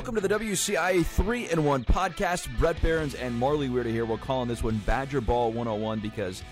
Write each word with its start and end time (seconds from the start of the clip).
Welcome 0.00 0.14
to 0.14 0.26
the 0.26 0.34
WCIA 0.34 1.04
3 1.04 1.50
in 1.50 1.62
1 1.62 1.84
podcast. 1.84 2.48
Bret 2.58 2.80
Beherns 2.80 3.14
and 3.14 3.34
Marley 3.38 3.68
Weirder 3.68 3.90
here. 3.90 4.06
We're 4.06 4.16
calling 4.16 4.48
this 4.48 4.62
one 4.62 4.78
Badger 4.86 5.20
Ball 5.20 5.52
101 5.52 6.00
because 6.00 6.42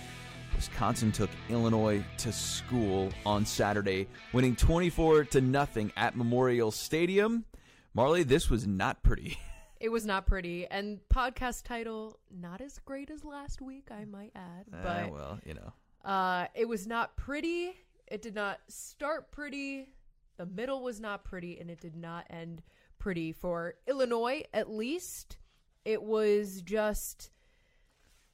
Wisconsin 0.54 1.10
took 1.12 1.30
Illinois 1.48 2.04
to 2.18 2.30
school 2.30 3.08
on 3.24 3.46
Saturday, 3.46 4.06
winning 4.34 4.54
24 4.54 5.24
to 5.24 5.40
nothing 5.40 5.90
at 5.96 6.14
Memorial 6.14 6.70
Stadium. 6.70 7.46
Marley, 7.94 8.22
this 8.22 8.50
was 8.50 8.66
not 8.66 9.02
pretty. 9.02 9.38
It 9.80 9.88
was 9.88 10.04
not 10.04 10.26
pretty, 10.26 10.66
and 10.66 10.98
podcast 11.08 11.62
title 11.62 12.18
not 12.30 12.60
as 12.60 12.78
great 12.80 13.10
as 13.10 13.24
last 13.24 13.62
week, 13.62 13.88
I 13.90 14.04
might 14.04 14.32
add. 14.34 14.66
Ah, 14.74 14.76
But 14.82 15.12
well, 15.12 15.38
you 15.46 15.54
know. 15.54 15.72
uh, 16.04 16.48
it 16.54 16.68
was 16.68 16.86
not 16.86 17.16
pretty. 17.16 17.74
It 18.08 18.20
did 18.20 18.34
not 18.34 18.58
start 18.68 19.30
pretty. 19.30 19.88
The 20.36 20.44
middle 20.46 20.82
was 20.82 21.00
not 21.00 21.24
pretty, 21.24 21.58
and 21.60 21.70
it 21.70 21.80
did 21.80 21.96
not 21.96 22.26
end 22.28 22.60
pretty 22.98 23.32
for 23.32 23.74
Illinois. 23.86 24.42
At 24.52 24.70
least 24.70 25.38
it 25.84 26.02
was 26.02 26.62
just 26.62 27.30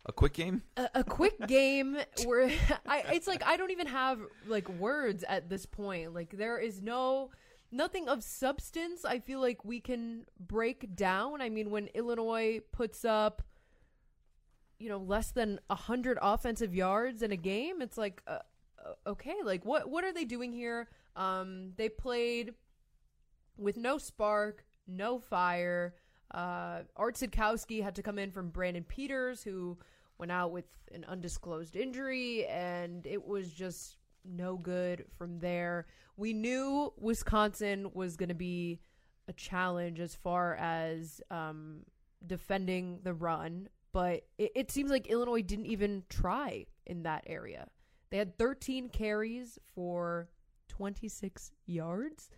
A 0.07 0.13
quick 0.13 0.33
game? 0.35 0.63
a, 0.77 0.89
a 0.97 1.05
quick 1.05 1.39
game 1.47 1.97
where 2.25 2.51
I, 2.87 3.05
it's 3.13 3.27
like 3.27 3.43
I 3.45 3.57
don't 3.57 3.71
even 3.71 3.87
have 3.87 4.21
like 4.47 4.69
words 4.69 5.25
at 5.29 5.49
this 5.49 5.67
point. 5.67 6.15
Like 6.15 6.37
there 6.37 6.59
is 6.59 6.83
no 6.83 7.31
nothing 7.71 8.09
of 8.09 8.23
substance. 8.23 9.05
I 9.05 9.19
feel 9.19 9.41
like 9.41 9.65
we 9.65 9.81
can 9.81 10.27
break 10.39 10.95
down. 10.95 11.41
I 11.41 11.49
mean, 11.49 11.71
when 11.71 11.89
Illinois 11.89 12.61
puts 12.73 13.05
up, 13.05 13.43
you 14.79 14.89
know, 14.89 14.99
less 14.99 15.31
than 15.31 15.61
a 15.71 15.75
hundred 15.75 16.19
offensive 16.21 16.75
yards 16.75 17.23
in 17.23 17.33
a 17.33 17.37
game, 17.37 17.81
it's 17.81 17.97
like, 17.97 18.23
uh, 18.27 18.39
uh, 18.85 19.11
okay, 19.11 19.37
like 19.45 19.65
what 19.65 19.89
what 19.89 20.05
are 20.05 20.13
they 20.13 20.25
doing 20.25 20.53
here? 20.53 20.89
Um, 21.17 21.73
they 21.77 21.89
played 21.89 22.55
with 23.57 23.77
no 23.77 23.99
spark, 23.99 24.65
no 24.87 25.19
fire. 25.19 25.95
Uh, 26.33 26.81
Art 26.97 27.17
Sitkowski 27.17 27.83
had 27.83 27.95
to 27.97 28.03
come 28.03 28.19
in 28.19 28.31
from 28.31 28.51
Brandon 28.51 28.85
Peters, 28.85 29.43
who 29.43 29.79
went 30.19 30.33
out 30.33 30.53
with 30.53 30.67
an 30.93 31.05
undisclosed 31.07 31.77
injury, 31.77 32.47
and 32.47 33.07
it 33.07 33.25
was 33.25 33.53
just 33.53 33.97
no 34.25 34.57
good 34.57 35.05
from 35.17 35.39
there. 35.39 35.87
We 36.17 36.33
knew 36.33 36.93
Wisconsin 36.99 37.91
was 37.93 38.17
going 38.17 38.29
to 38.29 38.35
be 38.35 38.81
a 39.29 39.33
challenge 39.33 40.01
as 40.01 40.15
far 40.15 40.55
as 40.57 41.21
um, 41.31 41.81
defending 42.27 43.01
the 43.03 43.15
run, 43.15 43.69
but 43.93 44.27
it, 44.39 44.53
it 44.55 44.71
seems 44.71 44.91
like 44.91 45.07
Illinois 45.07 45.43
didn't 45.43 45.67
even 45.67 46.05
try 46.09 46.67
in 46.87 47.03
that 47.05 47.25
area. 47.27 47.67
They 48.11 48.19
had 48.19 48.39
13 48.39 48.91
carries 48.91 49.59
for 49.75 50.29
26 50.69 51.51
yards. 51.67 52.31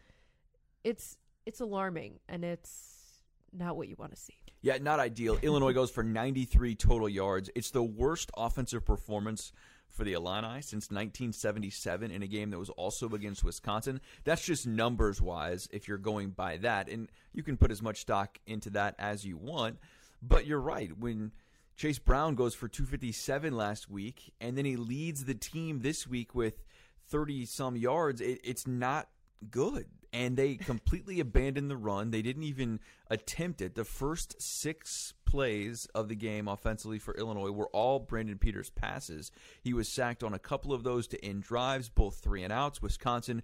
It's 0.86 1.16
it's 1.44 1.58
alarming, 1.58 2.20
and 2.28 2.44
it's 2.44 3.24
not 3.52 3.76
what 3.76 3.88
you 3.88 3.96
want 3.98 4.14
to 4.14 4.16
see. 4.16 4.36
Yeah, 4.62 4.78
not 4.80 5.00
ideal. 5.00 5.36
Illinois 5.42 5.72
goes 5.72 5.90
for 5.90 6.04
93 6.04 6.76
total 6.76 7.08
yards. 7.08 7.50
It's 7.56 7.72
the 7.72 7.82
worst 7.82 8.30
offensive 8.36 8.84
performance 8.84 9.52
for 9.88 10.04
the 10.04 10.12
Illini 10.12 10.62
since 10.62 10.84
1977 10.90 12.12
in 12.12 12.22
a 12.22 12.28
game 12.28 12.50
that 12.50 12.58
was 12.60 12.70
also 12.70 13.08
against 13.08 13.42
Wisconsin. 13.42 14.00
That's 14.22 14.44
just 14.44 14.64
numbers 14.64 15.20
wise 15.20 15.68
if 15.72 15.88
you're 15.88 15.98
going 15.98 16.30
by 16.30 16.58
that. 16.58 16.88
And 16.88 17.10
you 17.32 17.42
can 17.42 17.56
put 17.56 17.72
as 17.72 17.82
much 17.82 18.02
stock 18.02 18.38
into 18.46 18.70
that 18.70 18.94
as 19.00 19.24
you 19.24 19.36
want. 19.36 19.78
But 20.22 20.46
you're 20.46 20.60
right. 20.60 20.96
When 20.96 21.32
Chase 21.76 21.98
Brown 21.98 22.36
goes 22.36 22.54
for 22.54 22.68
257 22.68 23.56
last 23.56 23.90
week 23.90 24.32
and 24.40 24.56
then 24.56 24.64
he 24.64 24.76
leads 24.76 25.24
the 25.24 25.34
team 25.34 25.80
this 25.80 26.06
week 26.06 26.32
with 26.32 26.62
30 27.08 27.44
some 27.46 27.76
yards, 27.76 28.20
it, 28.20 28.40
it's 28.44 28.68
not 28.68 29.08
good. 29.50 29.86
And 30.12 30.36
they 30.36 30.54
completely 30.54 31.20
abandoned 31.20 31.70
the 31.70 31.76
run. 31.76 32.10
They 32.10 32.22
didn't 32.22 32.44
even 32.44 32.80
attempt 33.10 33.60
it. 33.60 33.74
The 33.74 33.84
first 33.84 34.40
six 34.40 35.12
plays 35.26 35.86
of 35.94 36.08
the 36.08 36.14
game 36.14 36.48
offensively 36.48 36.98
for 36.98 37.14
Illinois 37.14 37.50
were 37.50 37.68
all 37.68 37.98
Brandon 37.98 38.38
Peters 38.38 38.70
passes. 38.70 39.30
He 39.60 39.74
was 39.74 39.88
sacked 39.88 40.22
on 40.22 40.32
a 40.32 40.38
couple 40.38 40.72
of 40.72 40.84
those 40.84 41.06
to 41.08 41.22
end 41.22 41.42
drives, 41.42 41.90
both 41.90 42.16
three 42.16 42.44
and 42.44 42.52
outs. 42.52 42.80
Wisconsin 42.80 43.42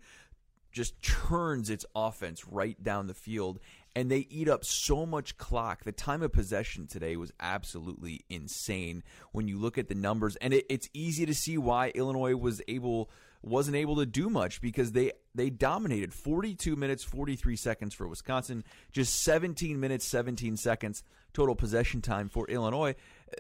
just 0.73 1.01
churns 1.01 1.71
its 1.71 1.85
offense 1.95 2.47
right 2.49 2.83
down 2.83 3.07
the 3.07 3.15
field 3.15 3.61
and 3.95 4.11
they 4.11 4.27
eat 4.31 4.49
up 4.49 4.65
so 4.65 5.05
much 5.05 5.37
clock. 5.37 5.85
The 5.85 5.93
time 5.93 6.23
of 6.23 6.33
possession 6.33 6.87
today 6.87 7.17
was 7.17 7.33
absolutely 7.39 8.25
insane 8.31 9.03
when 9.33 9.49
you 9.49 9.59
look 9.59 9.77
at 9.77 9.89
the 9.89 9.95
numbers 9.95 10.37
and 10.37 10.55
it, 10.55 10.65
it's 10.69 10.89
easy 10.95 11.27
to 11.27 11.35
see 11.35 11.59
why 11.59 11.91
Illinois 11.95 12.35
was 12.35 12.63
able 12.67 13.11
wasn't 13.43 13.77
able 13.77 13.97
to 13.97 14.07
do 14.07 14.31
much 14.31 14.61
because 14.61 14.93
they 14.93 15.13
they 15.35 15.51
dominated 15.51 16.13
42 16.13 16.77
minutes 16.77 17.05
43 17.05 17.57
seconds 17.57 17.95
for 17.95 18.07
Wisconsin, 18.07 18.65
just 18.93 19.23
17 19.23 19.79
minutes 19.81 20.07
17 20.07 20.57
seconds 20.57 21.03
total 21.33 21.55
possession 21.55 22.01
time 22.01 22.29
for 22.29 22.47
Illinois. 22.49 22.95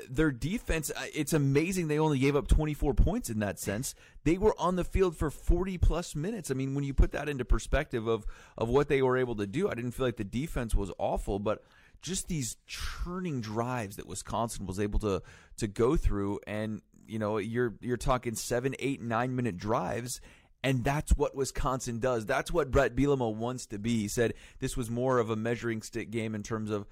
Their 0.08 0.30
defense, 0.30 0.90
uh, 0.90 1.04
it's 1.14 1.32
amazing 1.32 1.88
they 1.88 1.98
only 1.98 2.18
gave 2.18 2.34
up 2.34 2.48
24 2.48 2.94
points 2.94 3.28
in 3.28 3.40
that 3.40 3.58
sense. 3.58 3.94
They 4.24 4.38
were 4.38 4.54
on 4.58 4.76
the 4.76 4.84
field 4.84 5.16
for 5.16 5.30
40 5.30 5.78
plus 5.78 6.14
minutes. 6.14 6.50
I 6.50 6.54
mean, 6.54 6.74
when 6.74 6.84
you 6.84 6.94
put 6.94 7.12
that 7.12 7.28
into 7.28 7.44
perspective 7.44 8.06
of 8.06 8.24
of 8.56 8.68
what 8.68 8.88
they 8.88 9.02
were 9.02 9.18
able 9.18 9.36
to 9.36 9.46
do, 9.46 9.68
I 9.68 9.74
didn't 9.74 9.92
feel 9.92 10.06
like 10.06 10.16
the 10.16 10.24
defense 10.24 10.74
was 10.74 10.90
awful, 10.98 11.38
but 11.38 11.62
just 12.00 12.28
these 12.28 12.56
churning 12.66 13.40
drives 13.40 13.96
that 13.96 14.06
Wisconsin 14.06 14.66
was 14.66 14.80
able 14.80 14.98
to 15.00 15.22
to 15.58 15.66
go 15.66 15.96
through 15.96 16.40
and 16.46 16.80
you 17.06 17.18
know 17.18 17.38
you're 17.38 17.74
you're 17.80 17.96
talking 17.96 18.34
seven 18.34 18.74
eight 18.78 19.00
nine 19.00 19.36
minute 19.36 19.56
drives 19.56 20.20
and 20.62 20.84
that's 20.84 21.12
what 21.12 21.34
Wisconsin 21.34 21.98
does. 21.98 22.26
That's 22.26 22.52
what 22.52 22.70
Bret 22.70 22.94
Bielema 22.94 23.34
wants 23.34 23.66
to 23.66 23.78
be. 23.78 24.02
He 24.02 24.08
said 24.08 24.34
this 24.60 24.76
was 24.76 24.90
more 24.90 25.18
of 25.18 25.30
a 25.30 25.36
measuring 25.36 25.82
stick 25.82 26.10
game 26.10 26.34
in 26.34 26.42
terms 26.42 26.70
of 26.70 26.86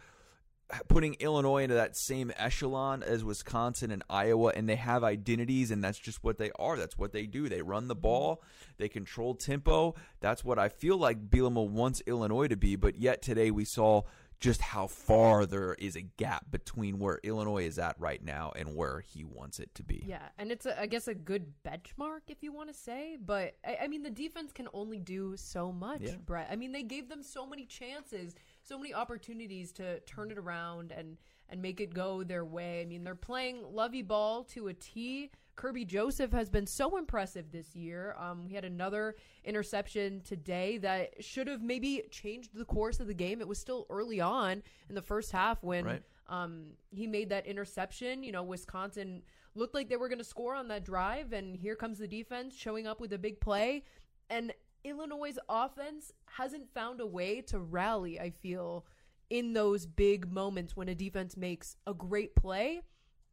putting 0.88 1.14
Illinois 1.14 1.62
into 1.64 1.74
that 1.74 1.96
same 1.96 2.32
echelon 2.36 3.02
as 3.02 3.24
Wisconsin 3.24 3.90
and 3.90 4.02
Iowa, 4.08 4.52
and 4.54 4.68
they 4.68 4.76
have 4.76 5.02
identities, 5.04 5.70
and 5.70 5.82
that's 5.82 5.98
just 5.98 6.22
what 6.22 6.38
they 6.38 6.50
are. 6.58 6.76
That's 6.76 6.98
what 6.98 7.12
they 7.12 7.26
do. 7.26 7.48
They 7.48 7.62
run 7.62 7.88
the 7.88 7.94
ball, 7.94 8.42
they 8.78 8.88
control 8.88 9.34
tempo. 9.34 9.94
That's 10.20 10.44
what 10.44 10.58
I 10.58 10.68
feel 10.68 10.96
like 10.96 11.30
Bielema 11.30 11.68
wants 11.68 12.02
Illinois 12.06 12.48
to 12.48 12.56
be. 12.56 12.76
But 12.76 12.96
yet 12.96 13.22
today 13.22 13.50
we 13.50 13.64
saw 13.64 14.02
just 14.40 14.62
how 14.62 14.86
far 14.86 15.44
there 15.44 15.74
is 15.74 15.96
a 15.96 16.00
gap 16.00 16.50
between 16.50 16.98
where 16.98 17.20
Illinois 17.22 17.66
is 17.66 17.78
at 17.78 17.94
right 18.00 18.24
now 18.24 18.52
and 18.56 18.74
where 18.74 19.00
he 19.00 19.22
wants 19.22 19.60
it 19.60 19.74
to 19.74 19.82
be. 19.82 20.02
Yeah, 20.06 20.28
and 20.38 20.50
it's 20.50 20.64
a, 20.64 20.80
I 20.80 20.86
guess 20.86 21.08
a 21.08 21.14
good 21.14 21.52
benchmark 21.62 22.20
if 22.28 22.42
you 22.42 22.50
want 22.52 22.68
to 22.68 22.74
say, 22.74 23.18
but 23.24 23.56
I, 23.66 23.80
I 23.82 23.88
mean 23.88 24.02
the 24.02 24.10
defense 24.10 24.50
can 24.52 24.66
only 24.72 24.98
do 24.98 25.36
so 25.36 25.70
much, 25.72 26.00
Yeah. 26.00 26.16
Brett. 26.24 26.48
I 26.50 26.56
mean 26.56 26.72
they 26.72 26.82
gave 26.82 27.08
them 27.08 27.22
so 27.22 27.46
many 27.46 27.66
chances, 27.66 28.34
so 28.70 28.78
many 28.78 28.94
opportunities 28.94 29.72
to 29.72 29.98
turn 30.00 30.30
it 30.30 30.38
around 30.38 30.92
and 30.96 31.16
and 31.48 31.60
make 31.60 31.80
it 31.80 31.92
go 31.92 32.22
their 32.22 32.44
way. 32.44 32.80
I 32.80 32.84
mean 32.86 33.02
they're 33.02 33.16
playing 33.16 33.64
Lovie 33.72 34.02
ball 34.02 34.44
to 34.54 34.68
a 34.68 34.74
T. 34.74 35.30
Kerby 35.56 35.84
Joseph 35.86 36.30
has 36.32 36.48
been 36.48 36.66
so 36.66 36.96
impressive 36.96 37.50
this 37.50 37.74
year. 37.74 38.14
Um, 38.18 38.46
we 38.46 38.54
had 38.54 38.64
another 38.64 39.16
interception 39.44 40.22
today 40.22 40.78
that 40.78 41.22
should 41.22 41.48
have 41.48 41.60
maybe 41.60 42.04
changed 42.10 42.50
the 42.54 42.64
course 42.64 43.00
of 43.00 43.08
the 43.08 43.14
game. 43.14 43.40
It 43.40 43.48
was 43.48 43.58
still 43.58 43.84
early 43.90 44.20
on 44.20 44.62
in 44.88 44.94
the 44.94 45.02
first 45.02 45.32
half 45.32 45.62
when 45.62 45.84
Right. 45.84 46.02
um, 46.28 46.68
he 46.90 47.06
made 47.06 47.28
that 47.30 47.46
interception. 47.46 48.22
You 48.22 48.32
know, 48.32 48.42
Wisconsin 48.44 49.22
looked 49.54 49.74
like 49.74 49.88
they 49.90 49.96
were 49.96 50.08
going 50.08 50.18
to 50.18 50.24
score 50.24 50.54
on 50.54 50.68
that 50.68 50.84
drive, 50.84 51.32
and 51.34 51.56
here 51.56 51.74
comes 51.76 51.98
the 51.98 52.08
defense 52.08 52.54
showing 52.56 52.86
up 52.86 52.98
with 53.00 53.12
a 53.12 53.18
big 53.18 53.38
play. 53.40 53.82
And 54.30 54.54
Illinois' 54.84 55.38
offense 55.48 56.12
hasn't 56.26 56.72
found 56.72 57.00
a 57.00 57.06
way 57.06 57.40
to 57.42 57.58
rally, 57.58 58.18
I 58.20 58.30
feel, 58.30 58.86
in 59.28 59.52
those 59.52 59.86
big 59.86 60.30
moments 60.30 60.76
when 60.76 60.88
a 60.88 60.94
defense 60.94 61.36
makes 61.36 61.76
a 61.86 61.94
great 61.94 62.34
play. 62.34 62.82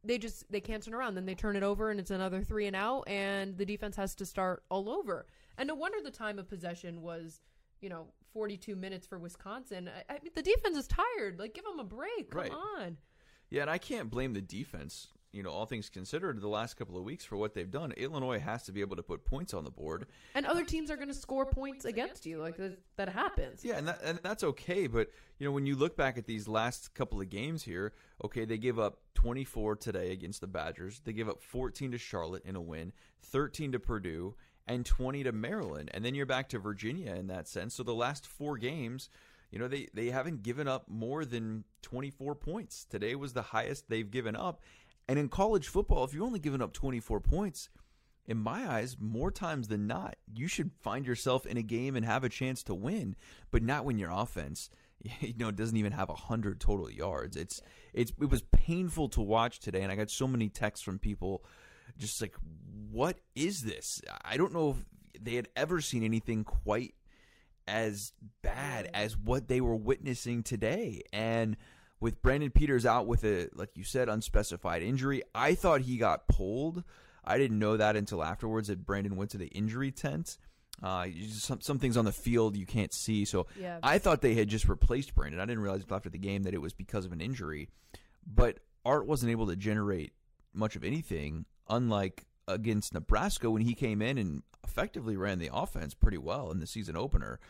They 0.04 0.18
just 0.18 0.50
they 0.50 0.60
can't 0.60 0.82
turn 0.82 0.94
around. 0.94 1.14
Then 1.16 1.26
they 1.26 1.34
turn 1.34 1.56
it 1.56 1.62
over 1.64 1.90
and 1.90 1.98
it's 1.98 2.10
another 2.12 2.42
three 2.42 2.66
and 2.66 2.76
out, 2.76 3.02
and 3.08 3.56
the 3.58 3.66
defense 3.66 3.96
has 3.96 4.14
to 4.16 4.26
start 4.26 4.62
all 4.70 4.88
over. 4.88 5.26
And 5.58 5.66
no 5.66 5.74
wonder 5.74 5.98
the 6.02 6.10
time 6.12 6.38
of 6.38 6.48
possession 6.48 7.02
was, 7.02 7.40
you 7.80 7.88
know, 7.88 8.06
42 8.32 8.76
minutes 8.76 9.06
for 9.06 9.18
Wisconsin. 9.18 9.90
I, 10.08 10.14
I 10.14 10.18
mean, 10.22 10.30
the 10.36 10.42
defense 10.42 10.76
is 10.76 10.86
tired. 10.86 11.38
Like, 11.40 11.54
give 11.54 11.64
them 11.64 11.80
a 11.80 11.84
break. 11.84 12.30
Come 12.30 12.40
Right. 12.42 12.52
on. 12.52 12.96
Yeah, 13.50 13.62
and 13.62 13.70
I 13.70 13.78
can't 13.78 14.08
blame 14.10 14.34
the 14.34 14.40
defense. 14.40 15.08
You 15.32 15.42
know, 15.42 15.50
all 15.50 15.66
things 15.66 15.90
considered, 15.90 16.40
the 16.40 16.48
last 16.48 16.74
couple 16.74 16.96
of 16.96 17.04
weeks 17.04 17.24
for 17.24 17.36
what 17.36 17.52
they've 17.52 17.70
done, 17.70 17.92
Illinois 17.92 18.38
has 18.38 18.62
to 18.64 18.72
be 18.72 18.80
able 18.80 18.96
to 18.96 19.02
put 19.02 19.24
points 19.24 19.52
on 19.52 19.64
the 19.64 19.70
board. 19.70 20.06
And 20.34 20.46
other 20.46 20.64
teams 20.64 20.90
are 20.90 20.96
going 20.96 21.08
to 21.08 21.14
score 21.14 21.44
points 21.44 21.84
against 21.84 22.24
you. 22.24 22.38
Like 22.38 22.58
that, 22.96 23.08
happens. 23.10 23.64
Yeah, 23.64 23.76
and 23.76 23.88
that, 23.88 24.00
and 24.02 24.20
that's 24.22 24.42
okay. 24.42 24.86
But 24.86 25.10
you 25.38 25.46
know, 25.46 25.52
when 25.52 25.66
you 25.66 25.76
look 25.76 25.96
back 25.96 26.16
at 26.16 26.26
these 26.26 26.48
last 26.48 26.94
couple 26.94 27.20
of 27.20 27.28
games 27.28 27.62
here, 27.62 27.92
okay, 28.24 28.46
they 28.46 28.56
give 28.56 28.78
up 28.78 29.00
24 29.14 29.76
today 29.76 30.12
against 30.12 30.40
the 30.40 30.46
Badgers. 30.46 31.00
They 31.04 31.12
give 31.12 31.28
up 31.28 31.42
14 31.42 31.92
to 31.92 31.98
Charlotte 31.98 32.44
in 32.44 32.56
a 32.56 32.60
win, 32.60 32.92
13 33.22 33.72
to 33.72 33.78
Purdue, 33.78 34.34
and 34.66 34.86
20 34.86 35.24
to 35.24 35.32
Maryland. 35.32 35.90
And 35.92 36.04
then 36.04 36.14
you're 36.14 36.26
back 36.26 36.48
to 36.50 36.58
Virginia 36.58 37.14
in 37.14 37.26
that 37.28 37.48
sense. 37.48 37.74
So 37.74 37.82
the 37.82 37.94
last 37.94 38.26
four 38.26 38.56
games, 38.56 39.08
you 39.50 39.58
know, 39.58 39.66
they 39.66 39.88
they 39.94 40.10
haven't 40.10 40.42
given 40.42 40.68
up 40.68 40.88
more 40.88 41.24
than 41.24 41.64
24 41.82 42.34
points. 42.34 42.84
Today 42.84 43.14
was 43.14 43.32
the 43.32 43.42
highest 43.42 43.88
they've 43.88 44.10
given 44.10 44.36
up. 44.36 44.60
And 45.08 45.18
in 45.18 45.28
college 45.28 45.68
football, 45.68 46.04
if 46.04 46.12
you're 46.12 46.26
only 46.26 46.38
giving 46.38 46.62
up 46.62 46.72
24 46.72 47.20
points, 47.20 47.68
in 48.26 48.36
my 48.36 48.70
eyes, 48.70 48.96
more 49.00 49.30
times 49.30 49.68
than 49.68 49.86
not, 49.86 50.16
you 50.32 50.48
should 50.48 50.70
find 50.82 51.06
yourself 51.06 51.46
in 51.46 51.56
a 51.56 51.62
game 51.62 51.96
and 51.96 52.04
have 52.04 52.24
a 52.24 52.28
chance 52.28 52.62
to 52.64 52.74
win, 52.74 53.16
but 53.50 53.62
not 53.62 53.86
when 53.86 53.98
your 53.98 54.10
offense 54.10 54.68
you 55.20 55.34
know 55.38 55.50
doesn't 55.50 55.76
even 55.76 55.92
have 55.92 56.08
hundred 56.08 56.60
total 56.60 56.90
yards. 56.90 57.36
It's 57.36 57.60
it's 57.92 58.12
it 58.20 58.30
was 58.30 58.42
painful 58.52 59.08
to 59.10 59.20
watch 59.20 59.60
today, 59.60 59.82
and 59.82 59.92
I 59.92 59.96
got 59.96 60.10
so 60.10 60.26
many 60.26 60.48
texts 60.48 60.84
from 60.84 60.98
people 60.98 61.44
just 61.96 62.20
like, 62.20 62.34
what 62.90 63.18
is 63.34 63.62
this? 63.62 64.00
I 64.24 64.36
don't 64.36 64.52
know 64.52 64.70
if 64.70 65.22
they 65.24 65.34
had 65.34 65.48
ever 65.56 65.80
seen 65.80 66.04
anything 66.04 66.44
quite 66.44 66.94
as 67.66 68.12
bad 68.42 68.90
as 68.94 69.16
what 69.16 69.48
they 69.48 69.60
were 69.60 69.76
witnessing 69.76 70.42
today, 70.42 71.02
and 71.12 71.56
with 72.00 72.22
Brandon 72.22 72.50
Peters 72.50 72.86
out 72.86 73.06
with 73.06 73.24
a 73.24 73.48
like 73.54 73.70
you 73.76 73.84
said 73.84 74.08
unspecified 74.08 74.82
injury, 74.82 75.22
I 75.34 75.54
thought 75.54 75.82
he 75.82 75.96
got 75.96 76.28
pulled. 76.28 76.84
I 77.24 77.38
didn't 77.38 77.58
know 77.58 77.76
that 77.76 77.96
until 77.96 78.22
afterwards 78.22 78.68
that 78.68 78.86
Brandon 78.86 79.16
went 79.16 79.30
to 79.32 79.38
the 79.38 79.48
injury 79.48 79.90
tent. 79.90 80.38
Uh, 80.82 81.06
some 81.30 81.60
some 81.60 81.78
things 81.78 81.96
on 81.96 82.04
the 82.04 82.12
field 82.12 82.56
you 82.56 82.64
can't 82.64 82.92
see, 82.94 83.24
so 83.24 83.46
Yeah. 83.60 83.80
I 83.82 83.98
thought 83.98 84.20
they 84.22 84.34
had 84.34 84.48
just 84.48 84.68
replaced 84.68 85.14
Brandon. 85.14 85.40
I 85.40 85.44
didn't 85.44 85.62
realize 85.62 85.80
until 85.82 85.96
after 85.96 86.08
the 86.10 86.18
game 86.18 86.44
that 86.44 86.54
it 86.54 86.62
was 86.62 86.72
because 86.72 87.04
of 87.04 87.12
an 87.12 87.20
injury. 87.20 87.68
But 88.26 88.60
Art 88.84 89.06
wasn't 89.06 89.32
able 89.32 89.48
to 89.48 89.56
generate 89.56 90.12
much 90.54 90.76
of 90.76 90.84
anything, 90.84 91.46
unlike 91.68 92.26
against 92.46 92.94
Nebraska 92.94 93.50
when 93.50 93.62
he 93.62 93.74
came 93.74 94.00
in 94.00 94.18
and 94.18 94.42
effectively 94.64 95.16
ran 95.16 95.38
the 95.38 95.50
offense 95.52 95.94
pretty 95.94 96.18
well 96.18 96.50
in 96.50 96.60
the 96.60 96.66
season 96.66 96.96
opener. 96.96 97.40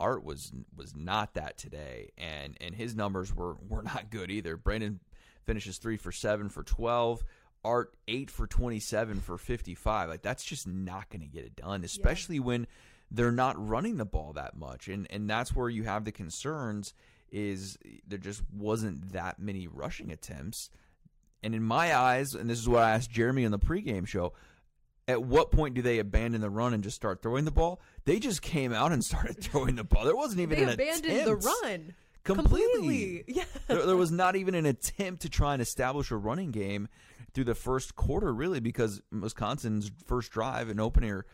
Art 0.00 0.24
was 0.24 0.52
was 0.76 0.94
not 0.94 1.34
that 1.34 1.58
today, 1.58 2.10
and 2.16 2.56
and 2.60 2.74
his 2.74 2.94
numbers 2.94 3.34
were 3.34 3.56
were 3.68 3.82
not 3.82 4.10
good 4.10 4.30
either. 4.30 4.56
Brandon 4.56 5.00
finishes 5.44 5.78
three 5.78 5.96
for 5.96 6.12
seven 6.12 6.48
for 6.48 6.62
twelve. 6.62 7.24
Art 7.64 7.96
eight 8.06 8.30
for 8.30 8.46
twenty 8.46 8.78
seven 8.78 9.20
for 9.20 9.36
fifty 9.36 9.74
five. 9.74 10.08
Like 10.08 10.22
that's 10.22 10.44
just 10.44 10.66
not 10.66 11.10
going 11.10 11.22
to 11.22 11.26
get 11.26 11.44
it 11.44 11.56
done, 11.56 11.82
especially 11.84 12.38
when 12.38 12.66
they're 13.10 13.32
not 13.32 13.56
running 13.68 13.96
the 13.96 14.04
ball 14.04 14.34
that 14.34 14.56
much, 14.56 14.88
and 14.88 15.06
and 15.10 15.28
that's 15.28 15.54
where 15.54 15.68
you 15.68 15.84
have 15.84 16.04
the 16.04 16.12
concerns. 16.12 16.94
Is 17.30 17.76
there 18.06 18.18
just 18.18 18.42
wasn't 18.52 19.12
that 19.12 19.38
many 19.38 19.66
rushing 19.66 20.12
attempts, 20.12 20.70
and 21.42 21.54
in 21.54 21.62
my 21.62 21.94
eyes, 21.96 22.34
and 22.34 22.48
this 22.48 22.58
is 22.58 22.68
what 22.68 22.84
I 22.84 22.92
asked 22.92 23.10
Jeremy 23.10 23.44
on 23.44 23.50
the 23.50 23.58
pregame 23.58 24.06
show. 24.06 24.32
At 25.08 25.22
what 25.24 25.50
point 25.50 25.74
do 25.74 25.82
they 25.82 25.98
abandon 25.98 26.40
the 26.42 26.50
run 26.50 26.74
and 26.74 26.84
just 26.84 26.94
start 26.94 27.22
throwing 27.22 27.44
the 27.46 27.50
ball? 27.50 27.80
They 28.04 28.18
just 28.20 28.42
came 28.42 28.72
out 28.72 28.92
and 28.92 29.02
started 29.04 29.42
throwing 29.42 29.74
the 29.76 29.84
ball. 29.84 30.04
There 30.04 30.14
wasn't 30.14 30.40
even 30.42 30.56
They 30.58 30.64
an 30.64 30.68
abandoned 30.70 31.06
attempt. 31.16 31.42
the 31.42 31.48
run 31.64 31.94
completely. 32.24 33.24
Yeah. 33.28 33.44
there, 33.66 33.84
there 33.86 33.96
was 33.96 34.10
not 34.12 34.36
even 34.36 34.54
an 34.54 34.66
attempt 34.66 35.22
to 35.22 35.28
try 35.30 35.54
and 35.54 35.62
establish 35.62 36.10
a 36.10 36.16
running 36.16 36.50
game 36.50 36.88
through 37.34 37.44
the 37.44 37.54
first 37.54 37.94
quarter, 37.96 38.32
really, 38.32 38.60
because 38.60 39.00
Wisconsin's 39.10 39.90
first 40.06 40.30
drive 40.30 40.68
and 40.68 40.80
opener 40.80 41.24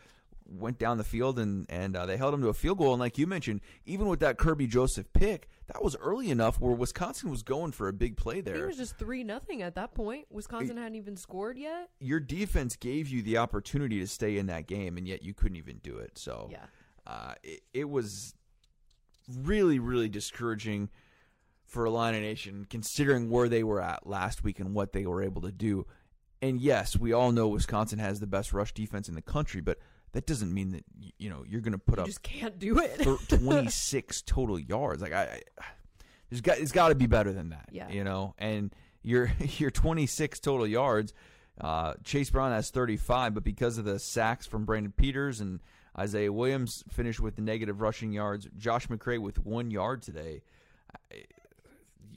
went 0.47 0.77
down 0.77 0.97
the 0.97 1.03
field 1.03 1.39
and 1.39 1.65
and 1.69 1.95
uh, 1.95 2.05
they 2.05 2.17
held 2.17 2.33
them 2.33 2.41
to 2.41 2.49
a 2.49 2.53
field 2.53 2.77
goal. 2.77 2.93
And 2.93 2.99
like 2.99 3.17
you 3.17 3.25
mentioned, 3.27 3.61
even 3.85 4.07
with 4.07 4.19
that 4.19 4.37
Kerby 4.37 4.67
Joseph 4.69 5.11
pick, 5.13 5.47
that 5.67 5.83
was 5.83 5.95
early 5.97 6.29
enough 6.29 6.59
where 6.59 6.73
Wisconsin 6.73 7.29
was 7.31 7.41
going 7.43 7.71
for 7.71 7.87
a 7.87 7.93
big 7.93 8.15
play 8.17 8.35
think 8.35 8.47
it 8.47 8.53
there. 8.53 8.67
was 8.67 8.77
just 8.77 8.97
three 8.97 9.23
nothing 9.23 9.61
at 9.61 9.75
that 9.75 9.93
point. 9.95 10.25
Wisconsin 10.29 10.77
hadn't 10.77 10.95
even 10.95 11.17
scored 11.17 11.57
yet. 11.57 11.89
Your 11.99 12.19
defense 12.19 12.75
gave 12.75 13.07
you 13.09 13.21
the 13.23 13.37
opportunity 13.37 13.99
to 13.99 14.07
stay 14.07 14.37
in 14.37 14.45
that 14.47 14.67
game, 14.67 14.97
and 14.97 15.07
yet 15.07 15.23
you 15.23 15.33
couldn't 15.33 15.57
even 15.57 15.77
do 15.79 15.97
it. 15.97 16.17
So 16.17 16.49
Yeah. 16.51 16.65
uh, 17.07 17.33
it, 17.43 17.61
it 17.73 17.89
was 17.89 18.35
really, 19.41 19.79
really 19.79 20.09
discouraging 20.09 20.89
for 21.65 21.85
Illini 21.85 22.19
Nation, 22.19 22.67
considering 22.69 23.29
where 23.29 23.49
they 23.49 23.63
were 23.63 23.81
at 23.81 24.05
last 24.05 24.43
week 24.43 24.59
and 24.59 24.75
what 24.75 24.93
they 24.93 25.05
were 25.05 25.23
able 25.23 25.41
to 25.41 25.51
do. 25.51 25.87
And 26.41 26.61
yes, 26.61 26.95
we 26.95 27.11
all 27.11 27.31
know 27.31 27.47
Wisconsin 27.47 27.97
has 27.97 28.19
the 28.19 28.27
best 28.27 28.53
rush 28.53 28.71
defense 28.73 29.09
in 29.09 29.15
the 29.15 29.21
country, 29.23 29.61
but 29.61 29.79
that 30.15 30.25
doesn't 30.25 30.51
mean 30.53 30.71
that 30.71 30.83
you 31.19 31.29
know 31.29 31.43
you're 31.47 31.61
going 31.61 31.73
to 31.73 31.77
put 31.77 31.97
You 31.97 32.01
up 32.01 32.07
just 32.07 32.23
can't 32.23 32.57
do 32.57 32.79
it. 32.79 33.05
26 33.29 34.21
total 34.23 34.57
yards. 34.59 35.01
Like 35.01 35.13
I, 35.13 35.41
I 35.59 35.63
there's 36.29 36.41
got 36.41 36.57
it's 36.57 36.71
got 36.71 36.89
to 36.89 36.95
be 36.95 37.05
better 37.05 37.31
than 37.31 37.49
that. 37.49 37.69
Yeah. 37.71 37.89
you 37.89 38.03
know, 38.03 38.33
and 38.39 38.73
your 39.03 39.31
your 39.57 39.69
26 39.71 40.39
total 40.39 40.65
yards. 40.67 41.13
Uh, 41.61 41.93
Chase 42.03 42.29
Brown 42.31 42.51
has 42.51 42.69
35, 42.69 43.33
but 43.33 43.43
because 43.45 43.77
of 43.77 43.85
the 43.85 43.97
sacks 43.99 44.45
from 44.45 44.65
Brandon 44.65 44.91
Peters 44.91 45.39
and 45.39 45.61
Isaiah 45.97 46.33
Williams 46.33 46.83
finished 46.89 47.21
with 47.21 47.37
the 47.37 47.41
negative 47.41 47.79
rushing 47.79 48.11
yards. 48.11 48.47
Josh 48.57 48.87
McCray 48.87 49.19
with 49.21 49.37
one 49.45 49.71
yard 49.71 50.01
today. 50.01 50.41
I- 51.11 51.23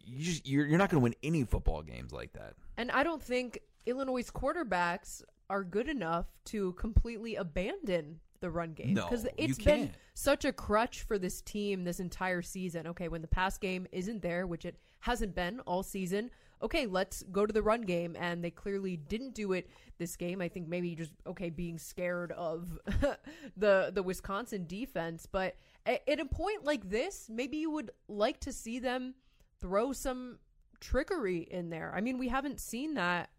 You 0.05 0.25
just, 0.25 0.49
you're, 0.49 0.67
you're 0.67 0.79
not 0.79 0.91
going 0.91 1.01
to 1.01 1.05
win 1.05 1.15
any 1.23 1.44
football 1.44 1.83
games 1.83 2.11
like 2.12 2.33
that. 2.33 2.55
And 2.77 2.91
I 2.91 3.05
don't 3.05 3.23
think 3.23 3.61
Illinois' 3.87 4.31
quarterbacks 4.31 5.23
are 5.51 5.65
good 5.65 5.89
enough 5.89 6.27
to 6.45 6.73
completely 6.75 7.37
abandon 7.37 8.21
the 8.41 8.51
run 8.51 8.73
game 8.73 8.95
No, 8.95 9.09
you 9.11 9.29
it's 9.37 9.59
been 9.59 9.91
such 10.15 10.45
a 10.45 10.53
crutch 10.53 11.03
for 11.03 11.19
this 11.19 11.41
team 11.41 11.85
this 11.85 12.01
entire 12.01 12.43
season. 12.43 12.87
Okay, 12.89 13.09
when 13.09 13.23
the 13.23 13.29
pass 13.29 13.59
game 13.59 13.87
isn't 13.93 14.23
there, 14.23 14.47
which 14.47 14.65
it 14.65 14.77
hasn't 15.01 15.35
been 15.35 15.61
all 15.61 15.83
season, 15.83 16.31
okay, 16.63 16.87
let's 16.87 17.23
go 17.25 17.47
to 17.47 17.53
the 17.53 17.63
run 17.63 17.83
game 17.83 18.17
and 18.19 18.43
they 18.45 18.51
clearly 18.51 18.97
didn't 18.97 19.35
do 19.35 19.53
it 19.53 19.69
this 19.99 20.17
game. 20.17 20.41
I 20.41 20.49
think 20.49 20.69
maybe 20.69 20.95
just 20.95 21.13
okay 21.27 21.51
being 21.51 21.79
scared 21.79 22.33
of 22.33 22.79
the 23.57 23.91
the 23.93 24.03
Wisconsin 24.03 24.67
defense, 24.67 25.27
but 25.31 25.57
at, 25.87 26.09
at 26.09 26.21
a 26.21 26.25
point 26.25 26.65
like 26.65 26.89
this, 26.89 27.29
maybe 27.29 27.57
you 27.57 27.71
would 27.71 27.91
like 28.09 28.41
to 28.41 28.53
see 28.53 28.79
them 28.79 29.15
throw 29.61 29.93
some 29.93 30.39
trickery 30.81 31.49
in 31.51 31.71
there. 31.71 31.93
I 31.95 32.01
mean, 32.01 32.19
we 32.19 32.29
haven't 32.29 32.61
seen 32.61 32.95
that 32.95 33.31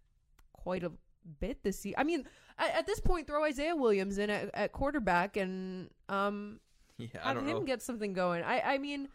quite 0.63 0.83
a 0.83 0.91
bit 1.39 1.63
this 1.63 1.79
season. 1.79 1.95
I 1.97 2.03
mean, 2.03 2.25
at, 2.57 2.75
at 2.79 2.85
this 2.87 2.99
point, 2.99 3.27
throw 3.27 3.43
Isaiah 3.45 3.75
Williams 3.75 4.17
in 4.17 4.29
at, 4.29 4.49
at 4.53 4.71
quarterback 4.71 5.37
and 5.37 5.89
um, 6.07 6.59
Yeah, 6.97 7.07
I 7.23 7.33
have 7.33 7.37
him 7.45 7.45
know. 7.59 7.61
get 7.63 7.81
something 7.81 8.13
going. 8.13 8.43
I, 8.43 8.61
I 8.61 8.77
mean, 8.77 9.09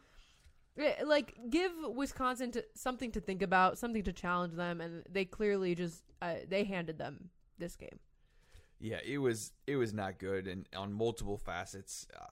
eh, 0.79 0.95
like 1.05 1.35
give 1.51 1.73
Wisconsin 1.95 2.51
to, 2.53 2.65
something 2.75 3.13
to 3.13 3.21
think 3.21 3.43
about, 3.43 3.79
something 3.79 4.03
to 4.05 4.13
challenge 4.13 4.55
them, 4.55 4.81
and 4.81 5.03
they 5.11 5.25
clearly 5.25 5.75
just 5.75 6.03
uh, 6.23 6.35
they 6.49 6.65
handed 6.65 6.99
them 6.99 7.31
this 7.59 7.77
game. 7.77 7.99
Yeah, 8.81 8.99
it 9.05 9.19
was 9.19 9.53
it 9.67 9.77
was 9.77 9.93
not 9.95 10.19
good, 10.19 10.47
and 10.47 10.69
on 10.77 10.93
multiple 10.93 11.39
facets. 11.39 12.07
Uh, 12.15 12.25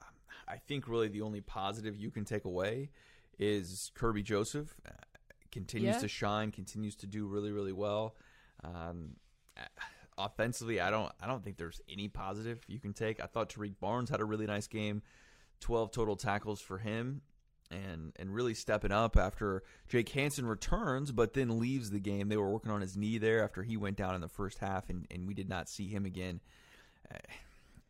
I 0.47 0.57
think 0.57 0.87
really 0.87 1.07
the 1.07 1.21
only 1.21 1.41
positive 1.41 1.95
you 1.95 2.11
can 2.11 2.25
take 2.25 2.45
away 2.45 2.89
is 3.39 3.91
Kerby 3.95 4.23
Joseph 4.23 4.75
uh, 4.85 4.91
continues 5.51 5.95
Yeah. 5.95 6.01
to 6.01 6.07
shine, 6.07 6.51
continues 6.51 6.95
to 6.97 7.07
do 7.07 7.25
really 7.25 7.51
really 7.51 7.71
well. 7.73 8.15
Um, 8.63 9.15
uh, 9.57 9.61
offensively, 10.17 10.79
I 10.79 10.89
don't 10.89 11.11
I 11.21 11.27
don't 11.27 11.43
think 11.43 11.57
there's 11.57 11.81
any 11.89 12.07
positive 12.07 12.63
you 12.67 12.79
can 12.79 12.93
take. 12.93 13.21
I 13.21 13.25
thought 13.25 13.49
Tarique 13.49 13.79
Barnes 13.79 14.09
had 14.09 14.21
a 14.21 14.25
really 14.25 14.45
nice 14.45 14.67
game, 14.67 15.01
twelve 15.59 15.91
total 15.91 16.15
tackles 16.15 16.61
for 16.61 16.77
him. 16.77 17.21
And, 17.71 18.13
and 18.19 18.31
really 18.31 18.53
stepping 18.53 18.91
up 18.91 19.17
after 19.17 19.63
Jake 19.87 20.09
Hansen 20.09 20.45
returns, 20.45 21.11
but 21.11 21.33
then 21.33 21.59
leaves 21.59 21.89
the 21.89 21.99
game. 21.99 22.29
They 22.29 22.37
were 22.37 22.51
working 22.51 22.69
on 22.69 22.81
his 22.81 22.95
knee 22.95 23.17
there 23.17 23.43
after 23.43 23.63
he 23.63 23.77
went 23.77 23.97
down 23.97 24.13
in 24.13 24.21
the 24.21 24.27
first 24.27 24.59
half, 24.59 24.91
and, 24.91 25.07
and 25.09 25.27
we 25.27 25.33
did 25.33 25.49
not 25.49 25.69
see 25.69 25.87
him 25.87 26.05
again 26.05 26.39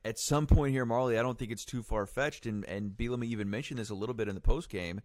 at 0.06 0.20
some 0.20 0.48
point 0.48 0.74
here, 0.74 0.86
Marley, 0.86 1.18
I 1.18 1.22
don't 1.22 1.38
think 1.38 1.52
it's 1.52 1.66
too 1.66 1.84
far 1.84 2.06
fetched, 2.06 2.46
and 2.46 2.66
and 2.66 2.92
Bielema 2.92 3.26
even 3.26 3.50
mentioned 3.50 3.80
this 3.80 3.90
a 3.90 3.96
little 3.96 4.16
bit 4.16 4.28
in 4.28 4.36
the 4.36 4.42
post 4.42 4.70
game. 4.70 5.02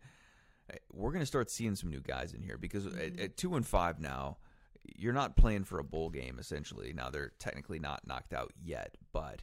We're 0.93 1.13
going 1.13 1.23
to 1.23 1.27
start 1.27 1.51
seeing 1.51 1.77
some 1.77 1.89
new 1.89 2.01
guys 2.01 2.35
in 2.35 2.43
here 2.43 2.59
because 2.59 2.87
at, 2.87 3.19
at 3.19 3.37
two 3.37 3.55
and 3.55 3.67
five 3.67 4.01
now, 4.01 4.37
you're 4.97 5.13
not 5.13 5.37
playing 5.37 5.65
for 5.65 5.79
a 5.79 5.85
bowl 5.85 6.11
game 6.11 6.39
essentially. 6.39 6.93
Now 6.93 7.11
they're 7.11 7.33
technically 7.39 7.79
not 7.79 8.07
knocked 8.07 8.33
out 8.33 8.53
yet, 8.63 8.97
but 9.13 9.43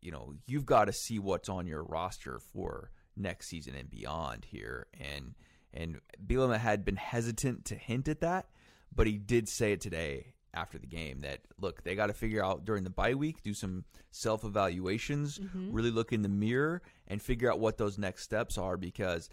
you 0.00 0.10
know 0.10 0.34
you've 0.46 0.66
got 0.66 0.86
to 0.86 0.92
see 0.92 1.18
what's 1.18 1.48
on 1.48 1.66
your 1.66 1.82
roster 1.82 2.38
for 2.38 2.90
next 3.16 3.48
season 3.48 3.74
and 3.74 3.90
beyond 3.90 4.44
here. 4.44 4.86
And 4.98 5.34
and 5.72 6.00
Bielema 6.24 6.58
had 6.58 6.84
been 6.84 6.96
hesitant 6.96 7.66
to 7.66 7.74
hint 7.74 8.08
at 8.08 8.20
that, 8.20 8.46
but 8.94 9.06
he 9.06 9.18
did 9.18 9.48
say 9.48 9.72
it 9.72 9.80
today 9.80 10.34
after 10.54 10.78
the 10.78 10.86
game 10.86 11.20
that 11.20 11.40
look, 11.60 11.82
they 11.84 11.94
got 11.94 12.06
to 12.06 12.12
figure 12.12 12.44
out 12.44 12.64
during 12.64 12.84
the 12.84 12.90
bye 12.90 13.14
week, 13.14 13.42
do 13.42 13.54
some 13.54 13.84
self 14.10 14.44
evaluations, 14.44 15.38
mm-hmm. 15.38 15.72
really 15.72 15.90
look 15.90 16.12
in 16.12 16.22
the 16.22 16.28
mirror 16.28 16.82
and 17.06 17.20
figure 17.20 17.50
out 17.50 17.60
what 17.60 17.78
those 17.78 17.98
next 17.98 18.24
steps 18.24 18.58
are 18.58 18.76
because 18.76 19.28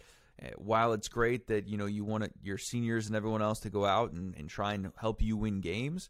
while 0.57 0.93
it's 0.93 1.07
great 1.07 1.47
that 1.47 1.67
you 1.67 1.77
know 1.77 1.85
you 1.85 2.03
want 2.03 2.31
your 2.43 2.57
seniors 2.57 3.07
and 3.07 3.15
everyone 3.15 3.41
else 3.41 3.59
to 3.61 3.69
go 3.69 3.85
out 3.85 4.11
and, 4.11 4.35
and 4.35 4.49
try 4.49 4.73
and 4.73 4.91
help 4.97 5.21
you 5.21 5.37
win 5.37 5.61
games, 5.61 6.09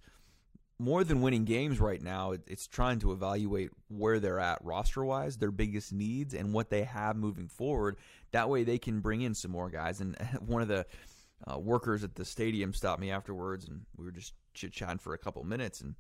more 0.78 1.04
than 1.04 1.22
winning 1.22 1.46
games 1.46 1.80
right 1.80 2.02
now, 2.02 2.32
it, 2.32 2.42
it's 2.48 2.68
trying 2.68 3.00
to 3.00 3.12
evaluate 3.12 3.72
where 3.88 4.20
they're 4.20 4.40
at 4.40 4.64
roster 4.64 5.06
wise, 5.06 5.38
their 5.38 5.52
biggest 5.52 5.94
needs, 5.94 6.34
and 6.34 6.54
what 6.54 6.70
they 6.70 6.84
have 6.84 7.16
moving 7.16 7.48
forward. 7.48 7.98
That 8.32 8.50
way, 8.50 8.64
they 8.64 8.78
can 8.78 9.00
bring 9.00 9.22
in 9.22 9.36
some 9.36 9.52
more 9.52 9.70
guys. 9.70 10.02
And 10.02 10.18
one 10.46 10.62
of 10.62 10.68
the 10.68 10.86
uh, 11.50 11.60
workers 11.60 12.04
at 12.04 12.16
the 12.16 12.26
stadium 12.26 12.74
stopped 12.74 13.00
me 13.00 13.12
afterwards, 13.12 13.68
and 13.68 13.82
we 13.96 14.06
were 14.06 14.12
just 14.12 14.34
chit 14.54 14.74
chatting 14.74 14.98
for 14.98 15.14
a 15.14 15.18
couple 15.18 15.44
minutes, 15.44 15.82
and 15.82 15.96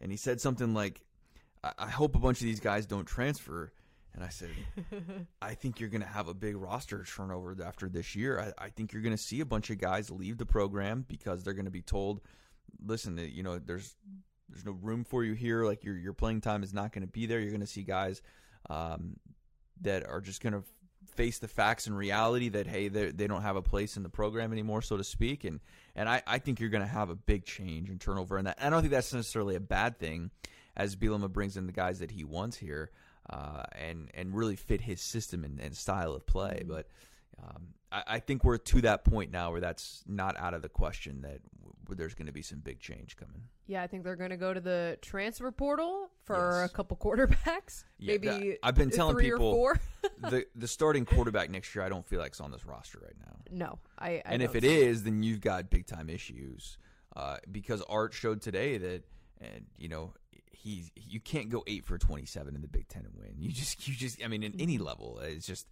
and 0.00 0.10
he 0.10 0.16
said 0.16 0.40
something 0.40 0.72
like, 0.72 1.02
I, 1.62 1.72
"I 1.78 1.88
hope 1.88 2.14
a 2.16 2.20
bunch 2.20 2.40
of 2.40 2.46
these 2.46 2.60
guys 2.60 2.86
don't 2.86 3.06
transfer." 3.06 3.72
And 4.16 4.24
I 4.24 4.30
said, 4.30 4.48
I 5.42 5.54
think 5.54 5.78
you're 5.78 5.90
going 5.90 6.00
to 6.00 6.06
have 6.06 6.28
a 6.28 6.34
big 6.34 6.56
roster 6.56 7.04
turnover 7.04 7.54
after 7.62 7.88
this 7.88 8.16
year. 8.16 8.40
I, 8.58 8.64
I 8.64 8.68
think 8.70 8.92
you're 8.92 9.02
going 9.02 9.16
to 9.16 9.22
see 9.22 9.40
a 9.40 9.46
bunch 9.46 9.68
of 9.68 9.78
guys 9.78 10.10
leave 10.10 10.38
the 10.38 10.46
program 10.46 11.04
because 11.06 11.44
they're 11.44 11.54
going 11.54 11.66
to 11.66 11.70
be 11.70 11.82
told, 11.82 12.22
listen, 12.84 13.18
you 13.18 13.42
know, 13.42 13.58
there's 13.58 13.94
there's 14.48 14.64
no 14.64 14.72
room 14.72 15.04
for 15.04 15.22
you 15.22 15.34
here. 15.34 15.64
Like 15.64 15.84
your 15.84 15.96
your 15.96 16.14
playing 16.14 16.40
time 16.40 16.62
is 16.62 16.72
not 16.72 16.92
going 16.92 17.06
to 17.06 17.12
be 17.12 17.26
there. 17.26 17.40
You're 17.40 17.50
going 17.50 17.60
to 17.60 17.66
see 17.66 17.82
guys 17.82 18.22
um, 18.70 19.16
that 19.82 20.06
are 20.06 20.22
just 20.22 20.42
going 20.42 20.54
to 20.54 20.62
face 21.14 21.38
the 21.38 21.48
facts 21.48 21.86
and 21.86 21.96
reality 21.96 22.48
that 22.48 22.66
hey, 22.66 22.88
they 22.88 23.26
don't 23.26 23.42
have 23.42 23.56
a 23.56 23.62
place 23.62 23.96
in 23.96 24.02
the 24.02 24.08
program 24.08 24.50
anymore, 24.50 24.82
so 24.82 24.96
to 24.96 25.04
speak. 25.04 25.44
And 25.44 25.60
and 25.94 26.08
I, 26.08 26.22
I 26.26 26.38
think 26.38 26.58
you're 26.58 26.70
going 26.70 26.84
to 26.84 26.88
have 26.88 27.10
a 27.10 27.14
big 27.14 27.44
change 27.44 27.90
in 27.90 27.98
turnover, 27.98 28.38
and 28.38 28.46
that 28.46 28.58
I 28.60 28.70
don't 28.70 28.80
think 28.80 28.92
that's 28.92 29.12
necessarily 29.12 29.56
a 29.56 29.60
bad 29.60 29.98
thing, 29.98 30.30
as 30.74 30.96
Bielema 30.96 31.30
brings 31.30 31.56
in 31.56 31.66
the 31.66 31.72
guys 31.72 31.98
that 31.98 32.12
he 32.12 32.24
wants 32.24 32.56
here, 32.56 32.90
uh, 33.30 33.62
and 33.72 34.10
and 34.14 34.34
really 34.34 34.56
fit 34.56 34.80
his 34.82 35.00
system 35.00 35.44
and, 35.44 35.60
and 35.60 35.76
style 35.76 36.12
of 36.14 36.26
play. 36.26 36.58
Mm-hmm. 36.60 36.68
But 36.72 36.88
um, 37.42 37.68
I, 37.92 38.02
I 38.06 38.18
think 38.20 38.44
we're 38.44 38.56
to 38.58 38.80
that 38.82 39.04
point 39.04 39.30
now 39.30 39.50
where 39.52 39.60
that's 39.60 40.02
not 40.06 40.36
out 40.38 40.54
of 40.54 40.62
the 40.62 40.68
question 40.68 41.22
that 41.22 41.40
w- 41.60 41.96
there's 41.96 42.14
going 42.14 42.26
to 42.26 42.32
be 42.32 42.42
some 42.42 42.60
big 42.60 42.80
change 42.80 43.16
coming. 43.16 43.42
Yeah, 43.66 43.82
I 43.82 43.88
think 43.88 44.04
they're 44.04 44.16
going 44.16 44.30
to 44.30 44.36
go 44.36 44.54
to 44.54 44.60
the 44.60 44.96
transfer 45.02 45.50
portal 45.50 46.08
for 46.24 46.60
Yes. 46.62 46.70
a 46.70 46.72
couple 46.74 46.96
quarterbacks. 46.96 47.84
Yeah, 47.98 48.12
maybe 48.12 48.26
that- 48.50 48.58
I've 48.62 48.74
been 48.74 48.90
telling 48.90 49.16
people- 49.16 49.72
the 50.20 50.46
the 50.54 50.68
starting 50.68 51.04
quarterback 51.14 51.50
next 51.50 51.74
year, 51.74 51.84
I 51.84 51.88
don't 51.88 52.06
feel 52.06 52.20
like 52.20 52.28
it's 52.28 52.40
on 52.40 52.50
this 52.52 52.64
roster 52.64 53.00
right 53.02 53.16
now. 53.20 53.36
no, 53.50 53.78
I. 53.98 54.10
I 54.10 54.22
and 54.26 54.42
if 54.42 54.54
it 54.54 54.62
see 54.62 54.80
is, 54.82 55.02
then 55.02 55.22
you've 55.22 55.40
got 55.40 55.68
big 55.70 55.86
time 55.86 56.08
issues. 56.08 56.78
Uh, 57.14 57.38
because 57.50 57.82
Art 57.88 58.12
showed 58.12 58.42
today 58.42 58.76
that, 58.76 59.02
and 59.40 59.64
you 59.78 59.88
know, 59.88 60.12
he 60.66 60.90
you 60.96 61.20
can't 61.20 61.48
go 61.48 61.62
eight 61.66 61.84
for 61.84 61.96
twenty 61.98 62.26
seven 62.26 62.54
in 62.56 62.62
the 62.62 62.68
Big 62.68 62.88
Ten 62.88 63.04
and 63.04 63.14
win. 63.16 63.34
You 63.38 63.52
just 63.52 63.86
you 63.86 63.94
just 63.94 64.22
I 64.24 64.28
mean, 64.28 64.42
in 64.42 64.54
any 64.60 64.78
level, 64.78 65.20
it's 65.20 65.46
just 65.46 65.66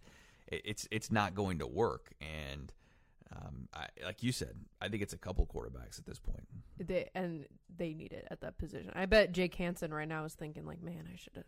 it's 0.47 0.87
it's 0.91 1.11
not 1.11 1.35
going 1.35 1.59
to 1.59 1.67
work. 1.67 2.11
And 2.21 2.71
um, 3.35 3.67
I, 3.73 3.87
like 4.05 4.23
you 4.23 4.31
said, 4.31 4.55
I 4.79 4.87
think 4.87 5.01
it's 5.03 5.13
a 5.13 5.17
couple 5.17 5.45
quarterbacks 5.47 5.99
at 5.99 6.05
this 6.05 6.19
point. 6.19 6.47
they 6.79 7.09
and 7.13 7.45
they 7.75 7.93
need 7.93 8.13
it 8.13 8.27
at 8.31 8.41
that 8.41 8.57
position. 8.57 8.91
I 8.95 9.05
bet 9.05 9.31
Jake 9.33 9.55
Hansen 9.55 9.93
right 9.93 10.07
now 10.07 10.23
is 10.25 10.33
thinking 10.33 10.65
like, 10.65 10.81
man, 10.81 11.07
I 11.11 11.17
should 11.17 11.33
have 11.35 11.45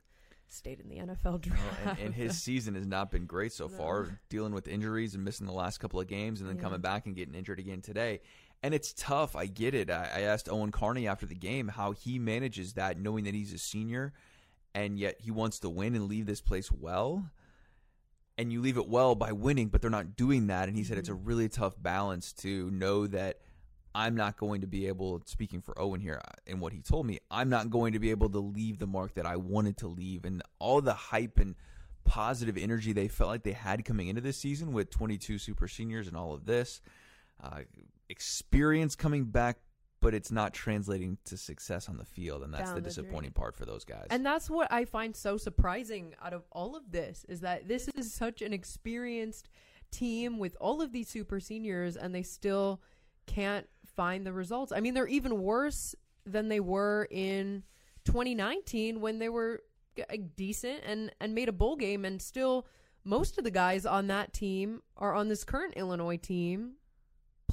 stayed 0.49 0.79
in 0.79 0.89
the 0.89 0.95
NFL 0.95 1.41
draft. 1.41 1.63
and, 1.85 1.99
and 1.99 2.13
his 2.15 2.41
season 2.41 2.75
has 2.75 2.87
not 2.87 3.11
been 3.11 3.25
great 3.25 3.53
so 3.53 3.67
No. 3.71 3.77
far, 3.77 4.19
dealing 4.29 4.53
with 4.53 4.67
injuries 4.67 5.13
and 5.13 5.23
missing 5.23 5.45
the 5.45 5.53
last 5.53 5.77
couple 5.79 5.99
of 5.99 6.07
games, 6.07 6.41
and 6.41 6.49
then 6.49 6.57
Yeah. 6.57 6.63
coming 6.63 6.81
back 6.81 7.05
and 7.05 7.15
getting 7.15 7.35
injured 7.35 7.59
again 7.59 7.81
today. 7.81 8.21
And 8.63 8.73
it's 8.73 8.93
tough. 8.93 9.35
I 9.35 9.45
get 9.45 9.73
it. 9.73 9.89
I, 9.89 10.09
I 10.15 10.21
asked 10.21 10.49
Owen 10.49 10.71
Carney 10.71 11.07
after 11.07 11.25
the 11.25 11.35
game 11.35 11.67
how 11.67 11.91
he 11.91 12.19
manages 12.19 12.73
that, 12.73 12.99
knowing 12.99 13.25
that 13.25 13.33
he's 13.33 13.53
a 13.53 13.57
senior, 13.57 14.13
and 14.73 14.97
yet 14.97 15.17
he 15.19 15.31
wants 15.31 15.59
to 15.59 15.69
win 15.69 15.95
and 15.95 16.07
leave 16.07 16.25
this 16.25 16.41
place 16.41 16.71
well. 16.71 17.29
And 18.37 18.51
you 18.51 18.61
leave 18.61 18.77
it 18.77 18.87
well 18.87 19.15
by 19.15 19.31
winning, 19.31 19.69
but 19.69 19.81
they're 19.81 19.89
not 19.89 20.15
doing 20.15 20.47
that. 20.47 20.67
And 20.67 20.77
he 20.77 20.83
said 20.83 20.97
it's 20.97 21.09
a 21.09 21.13
really 21.13 21.49
tough 21.49 21.73
balance 21.81 22.33
to 22.33 22.69
know 22.71 23.07
that 23.07 23.39
I'm 23.95 24.15
not 24.15 24.37
going 24.37 24.61
to 24.61 24.67
be 24.67 24.87
able, 24.87 25.21
speaking 25.25 25.61
for 25.61 25.79
Owen 25.79 26.01
here 26.01 26.21
uh, 26.23 26.33
and 26.45 26.61
what 26.61 26.71
he 26.71 26.81
told 26.81 27.07
me, 27.07 27.19
I'm 27.31 27.49
not 27.49 27.71
going 27.71 27.93
to 27.93 27.99
be 27.99 28.11
able 28.11 28.29
to 28.29 28.39
leave 28.39 28.77
the 28.77 28.85
mark 28.85 29.15
that 29.15 29.25
I 29.25 29.37
wanted 29.37 29.77
to 29.77 29.87
leave. 29.87 30.23
And 30.23 30.43
all 30.59 30.81
the 30.81 30.93
hype 30.93 31.39
and 31.39 31.55
positive 32.07 32.57
energy 32.57 32.93
they 32.93 33.07
felt 33.07 33.29
like 33.29 33.43
they 33.43 33.51
had 33.51 33.83
coming 33.85 34.07
into 34.07 34.21
this 34.21 34.37
season 34.37 34.71
with 34.71 34.89
22 34.89 35.37
super 35.37 35.67
seniors 35.67 36.07
and 36.07 36.15
all 36.15 36.33
of 36.33 36.45
this 36.45 36.81
uh, 37.43 37.61
experience 38.09 38.95
coming 38.95 39.25
back, 39.25 39.57
but 39.99 40.13
it's 40.13 40.31
not 40.31 40.53
translating 40.53 41.17
to 41.25 41.37
success 41.37 41.89
on 41.89 41.97
the 41.97 42.05
field. 42.05 42.43
And 42.43 42.53
that's 42.53 42.65
Down 42.65 42.75
the 42.75 42.81
the 42.81 42.87
disappointing 42.87 43.31
part 43.31 43.55
for 43.55 43.65
those 43.65 43.83
guys. 43.83 44.07
And 44.09 44.25
that's 44.25 44.49
what 44.49 44.71
I 44.71 44.85
find 44.85 45.15
so 45.15 45.37
surprising 45.37 46.13
out 46.23 46.33
of 46.33 46.43
all 46.51 46.75
of 46.75 46.91
this 46.91 47.25
is 47.27 47.41
that 47.41 47.67
this 47.67 47.89
is 47.95 48.13
such 48.13 48.41
an 48.41 48.53
experienced 48.53 49.49
team 49.91 50.37
with 50.37 50.55
all 50.59 50.81
of 50.81 50.91
these 50.91 51.09
super 51.09 51.39
seniors 51.39 51.95
and 51.95 52.13
they 52.13 52.23
still 52.23 52.81
can't 53.25 53.67
find 53.85 54.25
the 54.25 54.33
results. 54.33 54.71
I 54.71 54.79
mean, 54.79 54.93
they're 54.93 55.07
even 55.07 55.41
worse 55.41 55.95
than 56.25 56.49
they 56.49 56.59
were 56.59 57.07
in 57.09 57.63
2019 58.05 59.01
when 59.01 59.19
they 59.19 59.29
were 59.29 59.61
decent 60.35 60.81
and 60.85 61.11
and 61.19 61.33
made 61.33 61.49
a 61.49 61.53
bowl 61.53 61.75
game 61.75 62.05
and 62.05 62.21
still 62.21 62.67
most 63.03 63.37
of 63.37 63.43
the 63.43 63.51
guys 63.51 63.85
on 63.85 64.07
that 64.07 64.33
team 64.33 64.81
are 64.95 65.13
on 65.13 65.27
this 65.27 65.43
current 65.43 65.73
Illinois 65.75 66.17
team 66.17 66.73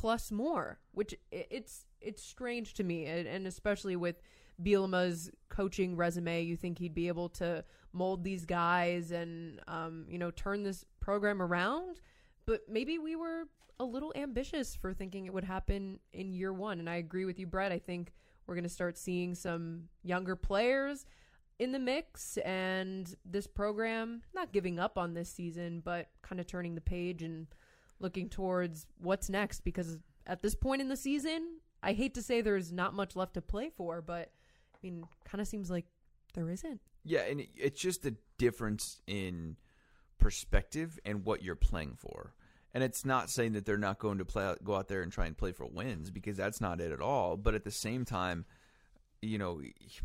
plus 0.05 0.31
more, 0.31 0.79
which 0.93 1.15
it's 1.33 1.87
it's 2.03 2.23
strange 2.23 2.75
to 2.75 2.85
me 2.85 3.07
and, 3.07 3.47
especially 3.47 3.97
with 3.97 4.21
Bielema's 4.63 5.31
coaching 5.49 5.97
resume, 5.97 6.43
you 6.43 6.57
think 6.57 6.79
he'd 6.79 6.95
be 6.95 7.09
able 7.09 7.31
to 7.31 7.65
mold 7.95 8.23
these 8.23 8.45
guys 8.45 9.13
and 9.13 9.63
um, 9.67 10.05
you 10.11 10.19
know 10.19 10.31
turn 10.31 10.63
this 10.63 10.85
program 11.01 11.41
around. 11.41 12.03
But 12.45 12.69
maybe 12.69 12.99
we 12.99 13.17
were 13.17 13.45
a 13.81 13.85
little 13.87 14.13
ambitious 14.15 14.77
for 14.77 14.93
thinking 14.93 15.25
it 15.25 15.33
would 15.33 15.45
happen 15.45 16.01
in 16.13 16.35
year 16.35 16.53
one. 16.53 16.81
And 16.81 16.91
I 16.91 16.97
agree 16.97 17.25
with 17.25 17.39
you, 17.39 17.47
Brett. 17.47 17.73
I 17.73 17.79
think 17.79 18.13
we're 18.47 18.57
going 18.57 18.65
to 18.65 18.69
start 18.69 18.99
seeing 18.99 19.35
some 19.35 19.85
younger 20.03 20.37
players 20.37 21.07
in 21.59 21.73
the 21.73 21.79
mix, 21.79 22.37
and 22.45 23.17
this 23.25 23.47
program 23.47 24.21
not 24.35 24.53
giving 24.53 24.79
up 24.79 24.99
on 24.99 25.15
this 25.15 25.31
season, 25.31 25.81
but 25.83 26.09
kind 26.21 26.41
of 26.43 26.47
turning 26.47 26.75
the 26.75 26.83
page 26.83 27.23
and 27.23 27.47
looking 28.05 28.29
towards 28.29 28.87
what's 28.99 29.29
next. 29.29 29.63
Because 29.65 29.99
at 30.29 30.43
this 30.43 30.55
point 30.55 30.81
in 30.81 30.89
the 30.89 30.97
season, 30.97 31.59
I 31.83 31.93
hate 31.95 32.15
to 32.15 32.23
say 32.23 32.41
there's 32.41 32.71
not 32.73 32.95
much 32.95 33.17
left 33.17 33.35
to 33.35 33.43
play 33.43 33.71
for, 33.77 34.01
but 34.01 34.31
I 34.75 34.79
mean, 34.83 35.05
kind 35.25 35.43
of 35.43 35.49
seems 35.49 35.71
like 35.71 35.87
there 36.35 36.49
isn't. 36.49 36.81
Yeah, 37.03 37.23
and 37.23 37.41
it- 37.41 37.51
it's 37.57 37.81
just 37.81 38.07
a 38.07 38.15
difference 38.39 39.01
in 39.09 39.57
perspective 40.19 40.99
and 41.05 41.25
what 41.25 41.43
you're 41.43 41.57
playing 41.57 41.97
for. 41.97 42.35
And 42.73 42.83
it's 42.83 43.05
not 43.05 43.31
saying 43.31 43.53
that 43.53 43.67
they're 43.67 43.77
not 43.77 43.99
going 43.99 44.19
to 44.19 44.25
play 44.25 44.55
go 44.65 44.75
out 44.75 44.89
there 44.89 45.03
and 45.03 45.13
try 45.13 45.27
and 45.27 45.37
play 45.37 45.53
for 45.53 45.67
wins 45.67 46.11
because 46.11 46.37
that's 46.37 46.61
not 46.61 46.81
it 46.81 46.91
at 46.93 47.01
all. 47.01 47.37
But 47.37 47.55
at 47.55 47.65
the 47.65 47.71
same 47.71 48.05
time, 48.05 48.47
you 49.25 49.39
know, 49.39 49.61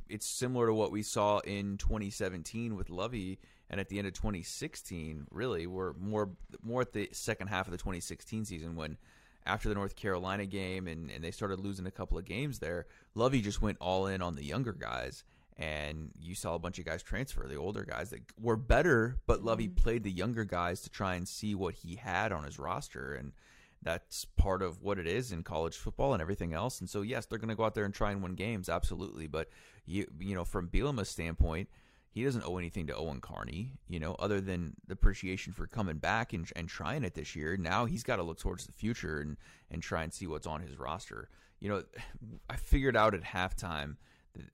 it's 0.07 0.25
similar 0.25 0.67
to 0.67 0.73
what 0.73 0.91
we 0.91 1.03
saw 1.03 1.39
in 1.39 1.77
2017 1.77 2.75
with 2.75 2.89
Lovie, 2.89 3.39
and 3.69 3.79
at 3.79 3.89
the 3.89 3.99
end 3.99 4.07
of 4.07 4.13
2016, 4.13 5.27
really, 5.31 5.67
we're 5.67 5.93
more 5.93 6.29
more 6.63 6.81
at 6.81 6.93
the 6.93 7.09
second 7.11 7.47
half 7.47 7.67
of 7.67 7.71
the 7.71 7.77
2016 7.77 8.45
season 8.45 8.75
when 8.75 8.97
after 9.45 9.69
the 9.69 9.75
North 9.75 9.95
Carolina 9.95 10.45
game 10.45 10.87
and, 10.87 11.09
and 11.09 11.23
they 11.23 11.31
started 11.31 11.59
losing 11.59 11.87
a 11.87 11.91
couple 11.91 12.17
of 12.17 12.25
games 12.25 12.59
there, 12.59 12.85
Lovie 13.15 13.41
just 13.41 13.61
went 13.61 13.77
all 13.79 14.07
in 14.07 14.21
on 14.21 14.35
the 14.35 14.43
younger 14.43 14.73
guys. 14.73 15.23
And 15.57 16.11
you 16.17 16.35
saw 16.35 16.55
a 16.55 16.59
bunch 16.59 16.79
of 16.79 16.85
guys 16.85 17.03
transfer, 17.03 17.45
the 17.45 17.57
older 17.57 17.83
guys 17.83 18.11
that 18.11 18.21
were 18.39 18.55
better, 18.55 19.17
but 19.27 19.43
Lovie 19.43 19.67
mm-hmm. 19.67 19.75
played 19.75 20.03
the 20.03 20.11
younger 20.11 20.45
guys 20.45 20.81
to 20.81 20.89
try 20.89 21.15
and 21.15 21.27
see 21.27 21.53
what 21.53 21.73
he 21.73 21.95
had 21.95 22.31
on 22.31 22.45
his 22.45 22.57
roster. 22.57 23.13
And 23.13 23.33
that's 23.81 24.25
part 24.25 24.61
of 24.61 24.81
what 24.81 24.99
it 24.99 25.07
is 25.07 25.31
in 25.31 25.43
college 25.43 25.75
football 25.75 26.13
and 26.13 26.21
everything 26.21 26.53
else. 26.53 26.79
And 26.79 26.89
so, 26.89 27.01
yes, 27.01 27.25
they're 27.25 27.39
going 27.39 27.49
to 27.49 27.55
go 27.55 27.63
out 27.63 27.75
there 27.75 27.85
and 27.85 27.93
try 27.93 28.11
and 28.11 28.21
win 28.21 28.35
games, 28.35 28.69
absolutely. 28.69 29.27
But 29.27 29.49
you, 29.85 30.07
you 30.19 30.35
know, 30.35 30.43
from 30.43 30.67
Bielema's 30.67 31.09
standpoint, 31.09 31.69
he 32.11 32.23
doesn't 32.23 32.43
owe 32.45 32.57
anything 32.57 32.87
to 32.87 32.95
Owen 32.95 33.21
Carney, 33.21 33.73
you 33.87 33.99
know, 33.99 34.15
other 34.19 34.41
than 34.41 34.73
the 34.87 34.93
appreciation 34.93 35.53
for 35.53 35.67
coming 35.67 35.97
back 35.97 36.33
and, 36.33 36.51
and 36.55 36.67
trying 36.67 37.03
it 37.03 37.13
this 37.13 37.35
year. 37.35 37.55
Now 37.55 37.85
he's 37.85 38.03
got 38.03 38.17
to 38.17 38.23
look 38.23 38.39
towards 38.39 38.65
the 38.65 38.73
future 38.73 39.19
and 39.19 39.37
and 39.71 39.81
try 39.83 40.03
and 40.03 40.11
see 40.11 40.25
what's 40.27 40.47
on 40.47 40.61
his 40.61 40.79
roster. 40.79 41.29
You 41.59 41.69
know, 41.69 41.83
I 42.49 42.55
figured 42.55 42.97
out 42.97 43.13
at 43.13 43.23
halftime. 43.23 43.97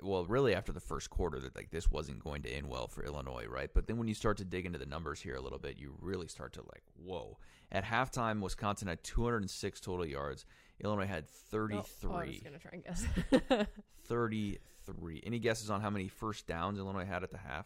Well, 0.02 0.26
really 0.26 0.54
after 0.56 0.72
the 0.72 0.80
first 0.80 1.10
quarter, 1.10 1.40
that 1.40 1.56
like 1.56 1.70
this 1.72 1.90
wasn't 1.90 2.24
going 2.24 2.42
to 2.44 2.50
end 2.50 2.68
well 2.68 2.88
for 2.88 3.04
Illinois, 3.04 3.46
right? 3.48 3.70
But 3.74 3.88
then 3.88 3.98
when 3.98 4.08
you 4.08 4.14
start 4.14 4.38
to 4.38 4.46
dig 4.46 4.66
into 4.66 4.80
the 4.80 4.86
numbers 4.86 5.22
here 5.22 5.36
a 5.36 5.42
little 5.42 5.60
bit, 5.60 5.78
you 5.78 5.96
really 6.00 6.28
start 6.28 6.54
to 6.54 6.62
like, 6.62 6.84
whoa! 6.96 7.38
At 7.72 7.84
halftime, 7.86 8.42
Wisconsin 8.42 8.88
had 8.88 9.04
206 9.04 9.80
total 9.80 10.06
yards. 10.06 10.46
Illinois 10.84 11.08
had 11.08 11.28
33. 11.30 12.10
Oh, 12.10 12.16
I 12.16 12.26
was 12.28 12.40
gonna 12.40 12.60
try 12.60 12.72
and 12.74 12.84
guess. 12.84 13.68
33. 14.08 15.24
Any 15.26 15.40
guesses 15.40 15.70
on 15.70 15.82
how 15.82 15.90
many 15.90 16.08
first 16.08 16.48
downs 16.48 16.78
Illinois 16.80 17.06
had 17.06 17.24
at 17.24 17.32
the 17.32 17.38
half? 17.38 17.66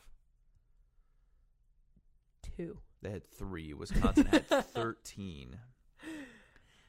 Two. 2.57 2.77
They 3.01 3.09
had 3.11 3.23
three. 3.25 3.73
Wisconsin 3.73 4.25
had 4.27 4.47
13. 4.73 5.57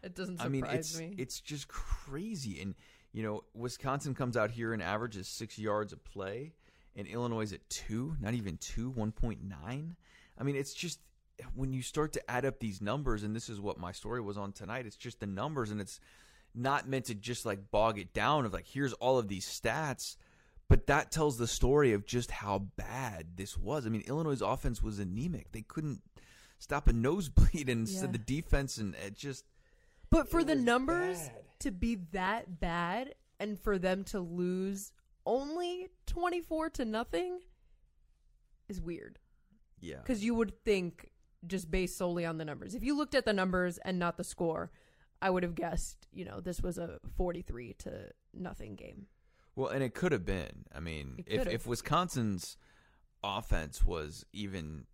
It 0.02 0.14
doesn't 0.14 0.40
I 0.40 0.44
surprise 0.44 0.50
mean, 0.52 0.64
it's 0.64 0.98
me. 0.98 1.14
it's 1.18 1.40
just 1.40 1.68
crazy. 1.68 2.60
And 2.60 2.74
you 3.12 3.22
know, 3.22 3.44
Wisconsin 3.54 4.14
comes 4.14 4.36
out 4.36 4.50
here 4.50 4.72
and 4.72 4.82
averages 4.82 5.28
six 5.28 5.58
yards 5.58 5.92
a 5.92 5.96
play, 5.96 6.52
and 6.96 7.06
Illinois 7.06 7.42
is 7.42 7.52
at 7.52 7.68
two, 7.68 8.16
not 8.20 8.34
even 8.34 8.56
two, 8.58 8.90
one 8.90 9.12
point 9.12 9.40
nine. 9.42 9.96
I 10.38 10.42
mean, 10.44 10.56
it's 10.56 10.74
just 10.74 11.00
when 11.54 11.72
you 11.72 11.82
start 11.82 12.12
to 12.14 12.30
add 12.30 12.44
up 12.44 12.60
these 12.60 12.80
numbers, 12.80 13.22
and 13.22 13.34
this 13.34 13.48
is 13.48 13.60
what 13.60 13.78
my 13.78 13.92
story 13.92 14.20
was 14.20 14.36
on 14.38 14.52
tonight. 14.52 14.86
It's 14.86 14.96
just 14.96 15.20
the 15.20 15.26
numbers, 15.26 15.70
and 15.70 15.80
it's 15.80 16.00
not 16.54 16.88
meant 16.88 17.04
to 17.06 17.14
just 17.14 17.46
like 17.46 17.70
bog 17.70 17.98
it 17.98 18.12
down 18.12 18.44
of 18.44 18.52
like 18.52 18.66
here's 18.66 18.92
all 18.94 19.18
of 19.18 19.28
these 19.28 19.46
stats. 19.46 20.16
But 20.68 20.86
that 20.86 21.10
tells 21.10 21.36
the 21.36 21.48
story 21.48 21.92
of 21.94 22.06
just 22.06 22.30
how 22.30 22.58
bad 22.76 23.36
this 23.36 23.58
was. 23.58 23.86
I 23.86 23.88
mean, 23.88 24.04
Illinois' 24.06 24.40
offense 24.40 24.80
was 24.80 25.00
anemic. 25.00 25.50
They 25.50 25.62
couldn't 25.62 26.00
stop 26.60 26.86
a 26.88 26.92
nosebleed, 26.92 27.68
and 27.68 27.88
Yeah. 27.88 28.06
the 28.06 28.18
defense 28.18 28.76
and 28.78 28.94
it 28.94 29.14
just 29.16 29.44
But 30.10 30.28
for 30.28 30.44
the 30.44 30.54
numbers 30.54 31.18
bad. 31.28 31.39
To 31.60 31.70
be 31.70 31.96
that 32.12 32.60
bad 32.60 33.14
and 33.38 33.58
for 33.58 33.78
them 33.78 34.04
to 34.04 34.20
lose 34.20 34.92
only 35.26 35.88
24 36.06 36.70
to 36.70 36.84
nothing 36.84 37.40
is 38.68 38.80
weird. 38.80 39.18
yeah. 39.80 39.96
Because 39.96 40.24
you 40.24 40.34
would 40.34 40.64
think, 40.64 41.10
just 41.46 41.70
based 41.70 41.96
solely 41.96 42.26
on 42.26 42.38
the 42.38 42.44
numbers, 42.44 42.74
if 42.74 42.82
you 42.82 42.96
looked 42.96 43.14
at 43.14 43.24
the 43.24 43.32
numbers 43.32 43.78
and 43.78 43.98
not 43.98 44.16
the 44.16 44.24
score, 44.24 44.70
I 45.22 45.30
would 45.30 45.42
have 45.42 45.54
guessed, 45.54 46.06
you 46.12 46.24
know, 46.24 46.40
this 46.40 46.62
was 46.62 46.78
a 46.78 46.98
43 47.16 47.74
to 47.80 48.10
nothing 48.34 48.74
game. 48.74 49.06
Well, 49.56 49.68
and 49.68 49.82
it 49.82 49.94
could 49.94 50.12
have 50.12 50.24
been. 50.24 50.64
I 50.74 50.80
mean, 50.80 51.24
if 51.26 51.46
if 51.46 51.66
Wisconsin's 51.66 52.56
offense 53.22 53.84
was 53.84 54.24
even 54.32 54.86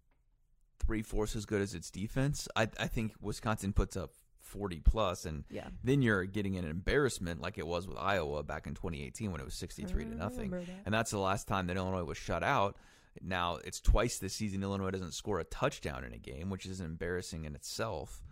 three 0.79 1.03
fourths 1.03 1.37
as 1.37 1.47
good 1.47 1.61
as 1.61 1.75
its 1.75 1.91
defense. 1.91 2.49
I 2.57 2.69
I 2.79 2.87
think 2.87 3.13
Wisconsin 3.21 3.73
puts 3.73 3.97
up 3.97 4.13
forty 4.47 4.81
plus, 4.81 5.27
and 5.27 5.45
Yeah. 5.51 5.69
then 5.85 6.01
you're 6.03 6.25
getting 6.25 6.57
an 6.57 6.65
embarrassment 6.65 7.41
like 7.41 7.59
it 7.59 7.67
was 7.67 7.87
with 7.87 7.99
Iowa 7.99 8.43
back 8.43 8.67
in 8.67 8.75
2018 8.75 9.31
when 9.33 9.41
it 9.41 9.45
was 9.45 9.55
63 9.55 10.05
to 10.05 10.15
nothing, 10.15 10.51
that. 10.51 10.65
and 10.85 10.95
that's 10.95 11.11
the 11.11 11.19
last 11.19 11.47
time 11.49 11.67
that 11.67 11.77
Illinois 11.77 12.05
was 12.05 12.17
shut 12.19 12.43
out. 12.43 12.77
Now 13.23 13.57
it's 13.57 13.81
twice 13.81 14.19
this 14.19 14.35
season 14.35 14.63
Illinois 14.63 14.91
doesn't 14.91 15.13
score 15.15 15.41
a 15.41 15.45
touchdown 15.45 16.05
in 16.05 16.13
a 16.13 16.19
game, 16.19 16.51
which 16.51 16.67
is 16.67 16.81
embarrassing 16.81 17.45
in 17.45 17.55
itself. 17.55 18.23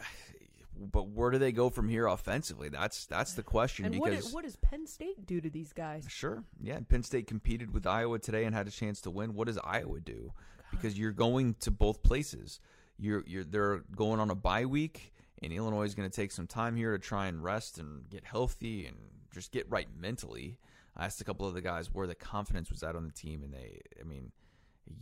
But 0.80 1.10
where 1.10 1.32
do 1.32 1.40
they 1.40 1.52
go 1.52 1.72
from 1.72 1.90
here 1.90 2.06
offensively? 2.06 2.70
That's 2.70 3.08
that's 3.08 3.34
the 3.34 3.42
question 3.42 3.86
And 3.86 3.96
because 3.96 4.28
is, 4.28 4.32
what 4.34 4.44
does 4.44 4.58
Penn 4.58 4.86
State 4.86 5.26
do 5.26 5.42
to 5.42 5.50
these 5.50 5.74
guys? 5.74 6.06
Sure. 6.08 6.44
Yeah. 6.62 6.80
Penn 6.88 7.02
State 7.02 7.26
competed 7.26 7.74
with 7.74 7.88
Iowa 7.88 8.20
today 8.20 8.44
and 8.46 8.54
had 8.54 8.68
a 8.68 8.72
chance 8.72 9.02
to 9.02 9.10
win. 9.10 9.34
What 9.34 9.48
does 9.48 9.58
Iowa 9.64 10.00
do? 10.00 10.34
Because 10.70 10.96
you're 11.00 11.14
going 11.14 11.56
to 11.62 11.72
both 11.72 12.04
places. 12.04 12.60
You're 13.00 13.24
you're 13.28 13.44
they're 13.44 13.84
going 13.96 14.20
on 14.20 14.30
a 14.30 14.36
bye 14.36 14.66
week, 14.66 15.14
and 15.42 15.54
Illinois 15.54 15.84
is 15.84 15.96
going 15.96 16.10
to 16.10 16.16
take 16.16 16.32
some 16.32 16.48
time 16.48 16.76
here 16.76 16.92
to 16.92 17.00
try 17.00 17.28
and 17.28 17.44
rest 17.44 17.78
and 17.78 18.10
get 18.10 18.24
healthy 18.24 18.86
and 18.86 18.98
just 19.34 19.52
get 19.52 19.70
right 19.70 19.88
mentally. 20.00 20.58
I 20.96 21.06
asked 21.06 21.22
a 21.22 21.24
couple 21.24 21.48
of 21.48 21.54
the 21.54 21.62
guys 21.62 21.94
where 21.94 22.08
the 22.08 22.16
confidence 22.16 22.72
was 22.72 22.82
at 22.82 22.96
on 22.96 23.06
the 23.06 23.14
team, 23.14 23.44
and 23.44 23.54
they, 23.54 23.82
I 24.00 24.04
mean, 24.04 24.32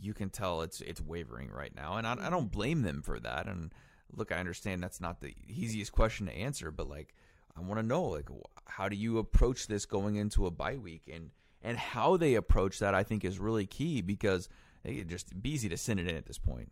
you 0.00 0.12
can 0.12 0.28
tell 0.28 0.62
it's 0.62 0.80
it's 0.80 1.00
wavering 1.00 1.50
right 1.50 1.74
now, 1.74 1.96
and 1.96 2.06
I, 2.06 2.16
I 2.20 2.30
don't 2.30 2.52
blame 2.52 2.82
them 2.82 3.02
for 3.02 3.18
that. 3.20 3.46
And 3.46 3.72
look, 4.14 4.32
I 4.32 4.36
understand 4.36 4.82
that's 4.82 5.00
not 5.00 5.20
the 5.20 5.34
easiest 5.48 5.92
question 5.92 6.26
to 6.26 6.36
answer, 6.36 6.70
but 6.70 6.88
like 6.88 7.14
I 7.56 7.60
want 7.60 7.80
to 7.80 7.86
know 7.86 8.04
like 8.04 8.28
how 8.66 8.88
do 8.88 8.96
you 8.96 9.18
approach 9.18 9.66
this 9.66 9.86
going 9.86 10.16
into 10.16 10.46
a 10.46 10.50
bye 10.50 10.76
week 10.76 11.10
and 11.12 11.30
and 11.62 11.78
how 11.78 12.16
they 12.16 12.34
approach 12.34 12.78
that 12.78 12.94
I 12.94 13.02
think 13.02 13.24
is 13.24 13.38
really 13.38 13.66
key 13.66 14.02
because 14.02 14.48
it 14.84 15.08
just 15.08 15.40
be 15.42 15.50
easy 15.50 15.68
to 15.68 15.76
send 15.76 15.98
it 15.98 16.06
in 16.06 16.16
at 16.16 16.26
this 16.26 16.38
point. 16.38 16.70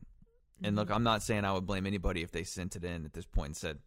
And 0.64 0.76
look, 0.76 0.90
I'm 0.90 1.02
not 1.02 1.22
saying 1.22 1.44
I 1.44 1.52
would 1.52 1.66
blame 1.66 1.86
anybody 1.86 2.22
if 2.22 2.30
they 2.30 2.44
sent 2.44 2.76
it 2.76 2.84
in 2.84 3.04
at 3.04 3.12
this 3.12 3.26
point 3.26 3.48
and 3.48 3.56
said, 3.56 3.78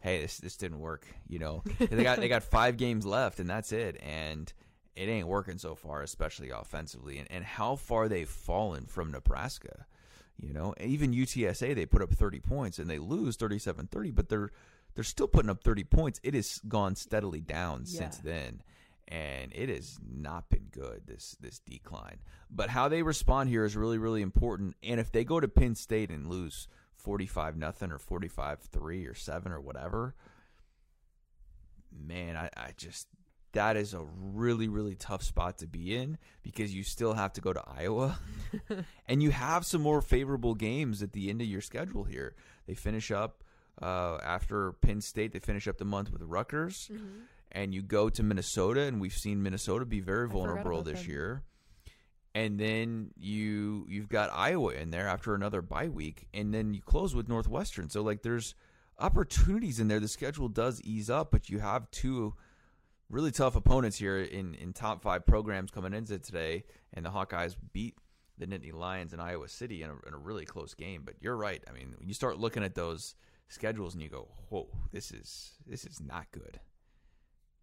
"Hey, 0.00 0.20
this 0.22 0.38
this 0.38 0.56
didn't 0.56 0.80
work." 0.80 1.06
You 1.28 1.38
know, 1.38 1.62
they 1.78 2.02
got 2.02 2.18
they 2.18 2.28
got 2.28 2.42
five 2.42 2.76
games 2.76 3.04
left 3.04 3.40
and 3.40 3.48
that's 3.48 3.72
it, 3.72 4.00
and 4.02 4.52
it 4.96 5.08
ain't 5.08 5.28
working 5.28 5.58
so 5.58 5.74
far, 5.74 6.02
especially 6.02 6.50
offensively. 6.50 7.18
And 7.18 7.30
and 7.30 7.44
how 7.44 7.76
far 7.76 8.08
they've 8.08 8.28
fallen 8.28 8.86
from 8.86 9.10
Nebraska. 9.10 9.86
You 10.40 10.52
know, 10.52 10.74
even 10.80 11.12
UTSA 11.12 11.74
they 11.74 11.86
put 11.86 12.02
up 12.02 12.12
30 12.12 12.40
points 12.40 12.80
and 12.80 12.90
they 12.90 12.98
lose 12.98 13.36
37-30, 13.36 14.12
but 14.12 14.28
they're 14.28 14.50
they're 14.94 15.04
still 15.04 15.28
putting 15.28 15.50
up 15.50 15.62
30 15.62 15.84
points. 15.84 16.20
It 16.22 16.34
has 16.34 16.60
gone 16.66 16.96
steadily 16.96 17.40
down 17.40 17.86
since 17.86 18.18
then, 18.18 18.62
and 19.08 19.52
it 19.54 19.68
has 19.68 19.98
not 20.06 20.48
been 20.48 20.68
good 20.70 21.02
this 21.06 21.36
this 21.40 21.58
decline. 21.58 22.18
But 22.50 22.70
how 22.70 22.88
they 22.88 23.02
respond 23.02 23.48
here 23.48 23.64
is 23.64 23.76
really 23.76 23.98
really 23.98 24.22
important. 24.22 24.76
And 24.82 25.00
if 25.00 25.12
they 25.12 25.24
go 25.24 25.40
to 25.40 25.48
Penn 25.48 25.74
State 25.74 26.10
and 26.10 26.28
lose 26.28 26.68
45 26.96 27.56
nothing 27.56 27.92
or 27.92 27.98
45-3 27.98 29.10
or 29.10 29.14
7 29.14 29.52
or 29.52 29.60
whatever, 29.60 30.14
man, 31.92 32.36
I, 32.36 32.48
I 32.56 32.70
just 32.76 33.08
that 33.52 33.76
is 33.76 33.94
a 33.94 34.04
really 34.18 34.68
really 34.68 34.96
tough 34.96 35.22
spot 35.22 35.58
to 35.58 35.66
be 35.66 35.94
in 35.94 36.18
because 36.42 36.74
you 36.74 36.82
still 36.82 37.14
have 37.14 37.32
to 37.34 37.40
go 37.40 37.52
to 37.52 37.62
Iowa 37.66 38.18
and 39.08 39.22
you 39.22 39.30
have 39.30 39.64
some 39.64 39.80
more 39.80 40.02
favorable 40.02 40.54
games 40.54 41.02
at 41.02 41.12
the 41.12 41.30
end 41.30 41.40
of 41.40 41.46
your 41.46 41.60
schedule 41.60 42.04
here. 42.04 42.34
They 42.66 42.74
finish 42.74 43.10
up 43.10 43.44
uh, 43.80 44.18
after 44.22 44.72
Penn 44.72 45.00
State. 45.00 45.32
They 45.32 45.38
finish 45.38 45.68
up 45.68 45.78
the 45.78 45.84
month 45.84 46.12
with 46.12 46.22
Rutgers, 46.22 46.90
and 47.54 47.72
you 47.72 47.82
go 47.82 48.08
to 48.10 48.22
Minnesota, 48.22 48.82
and 48.82 49.00
we've 49.00 49.14
seen 49.14 49.42
Minnesota 49.42 49.86
be 49.86 50.00
very 50.00 50.28
vulnerable 50.28 50.82
this 50.82 51.00
them. 51.00 51.10
year. 51.10 51.42
And 52.34 52.58
then 52.58 53.12
you 53.16 53.86
you've 53.88 54.08
got 54.08 54.30
Iowa 54.32 54.72
in 54.72 54.90
there 54.90 55.06
after 55.06 55.34
another 55.36 55.62
bye 55.62 55.88
week, 55.88 56.26
and 56.34 56.52
then 56.52 56.74
you 56.74 56.82
close 56.82 57.14
with 57.14 57.28
Northwestern. 57.28 57.88
So 57.88 58.02
like 58.02 58.22
there's 58.22 58.56
opportunities 58.98 59.78
in 59.78 59.86
there. 59.86 60.00
The 60.00 60.08
schedule 60.08 60.48
does 60.48 60.82
ease 60.82 61.08
up, 61.08 61.30
but 61.30 61.48
you 61.48 61.60
have 61.60 61.88
two 61.92 62.34
really 63.08 63.30
tough 63.30 63.54
opponents 63.54 63.98
here 63.98 64.18
in, 64.18 64.54
in 64.54 64.72
top 64.72 65.00
five 65.00 65.24
programs 65.24 65.70
coming 65.70 65.94
into 65.94 66.18
today, 66.18 66.64
and 66.92 67.06
the 67.06 67.10
Hawkeyes 67.10 67.54
beat 67.72 67.94
the 68.36 68.46
Nittany 68.46 68.72
Lions 68.72 69.12
in 69.12 69.20
Iowa 69.20 69.48
City 69.48 69.82
in 69.82 69.90
a, 69.90 70.08
in 70.08 70.14
a 70.14 70.18
really 70.18 70.44
close 70.44 70.74
game. 70.74 71.02
But 71.04 71.14
you're 71.20 71.36
right. 71.36 71.62
I 71.68 71.72
mean, 71.72 71.94
when 71.96 72.08
you 72.08 72.14
start 72.14 72.40
looking 72.40 72.64
at 72.64 72.74
those 72.74 73.14
schedules 73.46 73.94
and 73.94 74.02
you 74.02 74.08
go, 74.08 74.26
"Whoa, 74.48 74.66
this 74.90 75.12
is 75.12 75.52
this 75.68 75.84
is 75.84 76.00
not 76.00 76.26
good." 76.32 76.58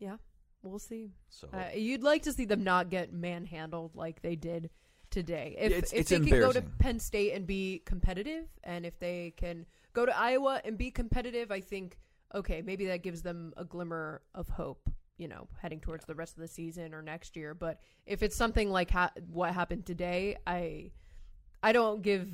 Yeah, 0.02 0.18
we'll 0.64 0.80
see. 0.80 1.14
So 1.30 1.48
Uh, 1.54 1.70
you'd 1.76 2.04
like 2.04 2.24
to 2.24 2.34
see 2.34 2.44
them 2.46 2.64
not 2.64 2.90
get 2.90 3.14
manhandled 3.14 3.96
like 3.96 4.22
they 4.22 4.36
did 4.36 4.70
today. 5.10 5.56
If, 5.58 5.72
it's- 5.72 5.94
if 5.94 6.00
it's 6.02 6.10
they 6.10 6.20
can 6.20 6.40
go 6.40 6.52
to. 6.52 6.62
Penn 6.62 7.00
State 7.00 7.34
and 7.34 7.46
be 7.48 7.80
competitive, 7.86 8.48
and 8.64 8.86
if 8.86 8.98
they 9.00 9.32
can 9.38 9.66
go 9.94 10.06
to 10.06 10.18
Iowa 10.18 10.60
and 10.66 10.78
be 10.78 10.92
competitive, 10.92 11.52
I 11.52 11.62
think 11.62 11.98
okay, 12.34 12.62
maybe 12.62 12.86
that 12.88 13.04
gives 13.04 13.22
them 13.22 13.54
a 13.58 13.64
glimmer 13.66 14.22
of 14.34 14.50
hope. 14.50 14.90
You 15.18 15.28
know, 15.28 15.48
heading 15.62 15.80
towards 15.82 16.06
the 16.06 16.16
rest 16.16 16.36
of 16.38 16.42
the 16.42 16.48
season 16.48 16.94
or 16.96 17.02
next 17.04 17.36
year. 17.36 17.54
But 17.54 17.80
if 18.08 18.24
it's 18.24 18.36
something 18.36 18.72
like 18.72 18.90
ha- 18.90 19.12
what 19.30 19.54
happened 19.54 19.86
today, 19.86 20.36
I 20.48 20.92
I 21.62 21.74
don't 21.74 22.02
give 22.02 22.28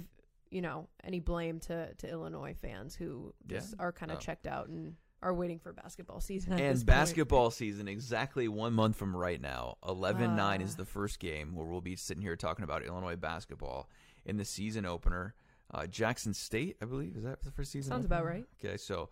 you 0.51 0.61
know 0.61 0.87
any 1.03 1.19
blame 1.19 1.59
to 1.61 1.93
to 1.95 2.07
Illinois 2.09 2.53
fans 2.53 2.95
who 2.95 3.33
just 3.47 3.73
are 3.79 3.91
kind 3.91 4.11
of 4.11 4.17
Oh. 4.17 4.21
checked 4.21 4.47
out 4.47 4.69
and 4.69 4.95
are 5.21 5.33
waiting 5.33 5.57
for 5.59 5.73
basketball 5.73 6.19
season. 6.21 6.53
And 6.53 6.75
point. 6.75 6.85
basketball 6.85 7.49
season 7.51 7.87
exactly 7.87 8.47
one 8.47 8.73
month 8.73 8.95
from 8.95 9.15
right 9.15 9.41
now 9.41 9.77
11-9 9.83 10.37
Ah. 10.39 10.53
is 10.63 10.75
the 10.75 10.85
first 10.85 11.19
game 11.19 11.55
where 11.55 11.65
we'll 11.65 11.81
be 11.81 11.95
sitting 11.95 12.21
here 12.21 12.35
talking 12.35 12.63
about 12.63 12.83
illinois 12.85 13.15
basketball 13.15 13.89
in 14.25 14.37
the 14.37 14.45
season 14.45 14.85
opener 14.85 15.33
uh, 15.73 15.87
jackson 15.87 16.33
state 16.33 16.77
i 16.81 16.85
believe 16.85 17.15
is 17.15 17.23
that 17.23 17.41
the 17.43 17.51
first 17.51 17.71
season 17.71 17.89
Sounds 17.91 18.05
opener? 18.05 18.15
about 18.19 18.25
right. 18.27 18.45
okay 18.63 18.77
so 18.77 19.09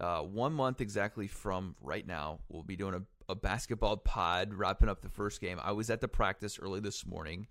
uh, 0.00 0.20
one 0.20 0.52
month 0.52 0.80
exactly 0.80 1.26
from 1.26 1.74
right 1.80 2.06
now 2.06 2.38
we'll 2.48 2.62
be 2.62 2.76
doing 2.76 2.94
a, 2.94 3.02
a 3.32 3.34
basketball 3.34 3.96
pod 3.96 4.54
wrapping 4.54 4.88
up 4.88 5.02
the 5.02 5.08
first 5.08 5.40
game 5.40 5.58
i 5.62 5.72
was 5.72 5.90
at 5.90 6.00
the 6.00 6.08
practice 6.08 6.58
early 6.60 6.78
this 6.80 7.04
morning 7.04 7.46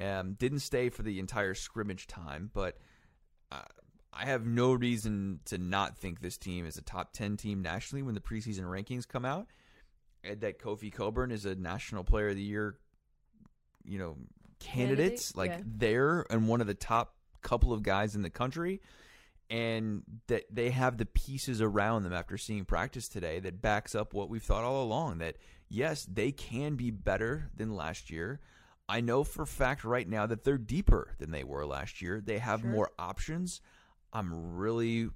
um, 0.00 0.32
didn't 0.34 0.60
stay 0.60 0.88
for 0.88 1.02
the 1.02 1.18
entire 1.20 1.54
scrimmage 1.54 2.06
time 2.08 2.50
but 2.52 2.78
uh, 3.52 3.60
I 4.12 4.26
have 4.26 4.44
no 4.46 4.72
reason 4.72 5.40
to 5.46 5.58
not 5.58 5.96
think 5.96 6.20
this 6.20 6.36
team 6.36 6.66
is 6.66 6.76
a 6.76 6.82
top 6.82 7.12
10 7.12 7.36
team 7.36 7.62
nationally 7.62 8.02
when 8.02 8.14
the 8.14 8.20
preseason 8.20 8.64
rankings 8.64 9.08
come 9.08 9.24
out. 9.24 9.46
And 10.22 10.40
that 10.42 10.60
Kofi 10.60 10.92
Cockburn 10.92 11.32
is 11.32 11.46
a 11.46 11.54
National 11.54 12.04
Player 12.04 12.28
of 12.28 12.36
the 12.36 12.42
Year, 12.42 12.76
you 13.84 13.98
know, 13.98 14.16
candidates 14.60 15.32
Candidate, 15.32 15.36
like 15.36 15.50
yeah. 15.50 15.64
there 15.66 16.26
and 16.30 16.46
one 16.46 16.60
of 16.60 16.68
the 16.68 16.74
top 16.74 17.16
couple 17.40 17.72
of 17.72 17.82
guys 17.82 18.14
in 18.14 18.22
the 18.22 18.30
country 18.30 18.80
and 19.50 20.02
that 20.28 20.44
they 20.48 20.70
have 20.70 20.96
the 20.96 21.06
pieces 21.06 21.60
around 21.60 22.04
them 22.04 22.12
after 22.12 22.38
seeing 22.38 22.64
practice 22.64 23.08
today 23.08 23.40
that 23.40 23.60
backs 23.60 23.94
up 23.94 24.14
what 24.14 24.30
we've 24.30 24.42
thought 24.42 24.62
all 24.62 24.84
along 24.84 25.18
that 25.18 25.36
yes, 25.68 26.04
they 26.04 26.30
can 26.30 26.76
be 26.76 26.90
better 26.90 27.50
than 27.56 27.74
last 27.74 28.10
year. 28.10 28.40
I 28.88 29.00
know 29.00 29.24
for 29.24 29.42
a 29.42 29.46
fact 29.46 29.84
right 29.84 30.08
now 30.08 30.26
that 30.26 30.44
they're 30.44 30.58
deeper 30.58 31.14
than 31.18 31.30
they 31.30 31.44
were 31.44 31.64
last 31.64 32.02
year. 32.02 32.20
They 32.20 32.38
have 32.38 32.60
Sure. 32.60 32.70
more 32.70 32.90
options. 32.98 33.60
I'm 34.12 34.56
really 34.56 35.08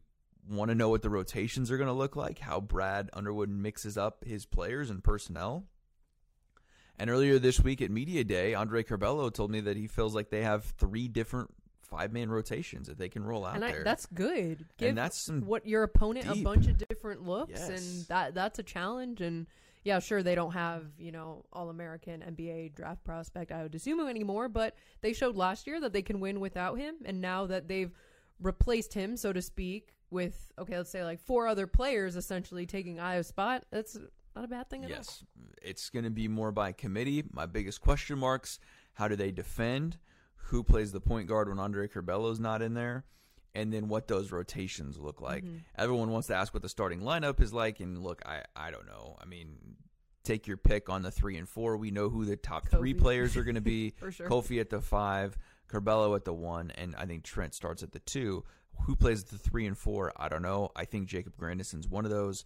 want 0.48 0.70
to 0.70 0.74
know 0.74 0.88
what 0.88 1.02
the 1.02 1.10
rotations 1.10 1.70
are 1.70 1.76
going 1.76 1.88
to 1.88 1.92
look 1.92 2.16
like, 2.16 2.38
how 2.38 2.60
Brad 2.60 3.10
Underwood 3.12 3.48
mixes 3.50 3.98
up 3.98 4.24
his 4.24 4.46
players 4.46 4.90
and 4.90 5.02
personnel. 5.02 5.64
And 6.98 7.10
earlier 7.10 7.38
this 7.38 7.60
week 7.60 7.82
at 7.82 7.90
Media 7.90 8.24
Day, 8.24 8.54
Andre 8.54 8.82
Curbelo 8.82 9.32
told 9.32 9.50
me 9.50 9.60
that 9.60 9.76
he 9.76 9.86
feels 9.86 10.14
like 10.14 10.30
they 10.30 10.42
have 10.42 10.64
three 10.64 11.08
different 11.08 11.50
five 11.82 12.12
man 12.12 12.30
rotations 12.30 12.88
that 12.88 12.98
they 12.98 13.08
can 13.08 13.22
roll 13.24 13.44
out 13.44 13.54
and 13.54 13.64
I, 13.64 13.70
there. 13.72 13.84
that's 13.84 14.06
good. 14.06 14.64
Give 14.76 14.88
and 14.88 14.98
that's 14.98 15.28
what 15.28 15.66
your 15.66 15.82
opponent 15.84 16.26
a 16.28 16.42
bunch 16.42 16.66
of 16.66 16.78
different 16.88 17.22
looks, 17.22 17.52
Yes. 17.60 17.68
and 17.68 18.06
that 18.08 18.34
that's 18.34 18.58
a 18.58 18.62
challenge. 18.62 19.20
And 19.20 19.46
yeah, 19.84 19.98
sure, 20.00 20.22
they 20.22 20.34
don't 20.34 20.52
have 20.52 20.84
you 20.98 21.12
know 21.12 21.44
all 21.52 21.68
American 21.68 22.22
NBA 22.22 22.74
draft 22.74 23.04
prospect 23.04 23.52
I 23.52 23.62
would 23.62 23.74
assume 23.74 24.00
anymore, 24.08 24.48
but 24.48 24.74
they 25.00 25.12
showed 25.12 25.36
last 25.36 25.66
year 25.66 25.80
that 25.80 25.92
they 25.92 26.02
can 26.02 26.18
win 26.18 26.40
without 26.40 26.76
him, 26.78 26.96
and 27.04 27.20
now 27.20 27.46
that 27.46 27.68
they've 27.68 27.92
replaced 28.40 28.94
him, 28.94 29.16
so 29.16 29.32
to 29.32 29.42
speak, 29.42 29.94
with 30.10 30.52
okay, 30.58 30.76
let's 30.76 30.90
say 30.90 31.04
like 31.04 31.20
four 31.20 31.48
other 31.48 31.66
players 31.66 32.16
essentially 32.16 32.66
taking 32.66 32.96
Ayo's 32.96 33.26
spot. 33.26 33.64
That's 33.70 33.98
not 34.34 34.44
a 34.44 34.48
bad 34.48 34.70
thing 34.70 34.84
at 34.84 34.90
all. 34.90 34.96
Yes, 34.96 35.24
it's 35.62 35.90
going 35.90 36.04
to 36.04 36.10
be 36.10 36.28
more 36.28 36.52
by 36.52 36.72
committee. 36.72 37.24
My 37.32 37.46
biggest 37.46 37.80
question 37.80 38.18
marks: 38.18 38.58
How 38.94 39.08
do 39.08 39.16
they 39.16 39.32
defend? 39.32 39.98
Who 40.50 40.62
plays 40.62 40.92
the 40.92 41.00
point 41.00 41.26
guard 41.26 41.48
when 41.48 41.58
Andre 41.58 41.88
Curbelo's 41.88 42.38
not 42.38 42.62
in 42.62 42.74
there? 42.74 43.04
And 43.54 43.72
then 43.72 43.88
what 43.88 44.06
those 44.06 44.32
rotations 44.32 44.98
look 44.98 45.22
like. 45.22 45.42
Mm-hmm. 45.42 45.56
Everyone 45.78 46.10
wants 46.10 46.28
to 46.28 46.34
ask 46.34 46.52
what 46.52 46.62
the 46.62 46.68
starting 46.68 47.00
lineup 47.00 47.40
is 47.40 47.54
like, 47.54 47.80
and 47.80 48.02
look, 48.02 48.22
I 48.26 48.42
I 48.54 48.70
don't 48.70 48.86
know. 48.86 49.16
I 49.20 49.24
mean, 49.24 49.56
take 50.24 50.46
your 50.46 50.58
pick 50.58 50.90
on 50.90 51.02
the 51.02 51.10
three 51.10 51.36
and 51.38 51.48
four. 51.48 51.76
We 51.76 51.90
know 51.90 52.10
who 52.10 52.24
the 52.24 52.36
top 52.36 52.68
three 52.68 52.92
players 52.92 53.36
are 53.36 53.44
going 53.44 53.54
to 53.56 53.60
be. 53.60 53.90
For 53.96 54.12
sure. 54.12 54.28
Kofi 54.28 54.60
at 54.60 54.70
the 54.70 54.80
five, 54.80 55.38
Curbelo 55.68 56.14
at 56.16 56.24
the 56.24 56.32
one, 56.32 56.70
and 56.72 56.94
I 56.96 57.06
think 57.06 57.24
Trent 57.24 57.54
starts 57.54 57.82
at 57.82 57.92
the 57.92 57.98
two. 58.00 58.44
Who 58.84 58.94
plays 58.94 59.22
at 59.22 59.30
the 59.30 59.38
three 59.38 59.66
and 59.66 59.76
four? 59.76 60.12
I 60.16 60.28
don't 60.28 60.42
know. 60.42 60.70
I 60.76 60.84
think 60.84 61.08
Jacob 61.08 61.36
Grandison's 61.36 61.88
one 61.88 62.04
of 62.04 62.10
those. 62.10 62.44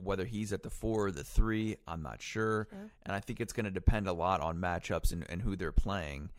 Whether 0.00 0.24
he's 0.24 0.52
at 0.52 0.62
the 0.62 0.70
four 0.70 1.06
or 1.06 1.10
the 1.12 1.22
three, 1.22 1.76
I'm 1.86 2.02
not 2.02 2.22
sure. 2.22 2.66
And 3.04 3.14
I 3.14 3.20
think 3.20 3.40
it's 3.40 3.52
going 3.52 3.64
to 3.64 3.70
depend 3.70 4.08
a 4.08 4.12
lot 4.12 4.40
on 4.40 4.56
matchups 4.56 5.12
and, 5.12 5.24
and 5.28 5.42
who 5.42 5.54
they're 5.54 5.70
playing. 5.70 6.30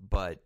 But 0.00 0.42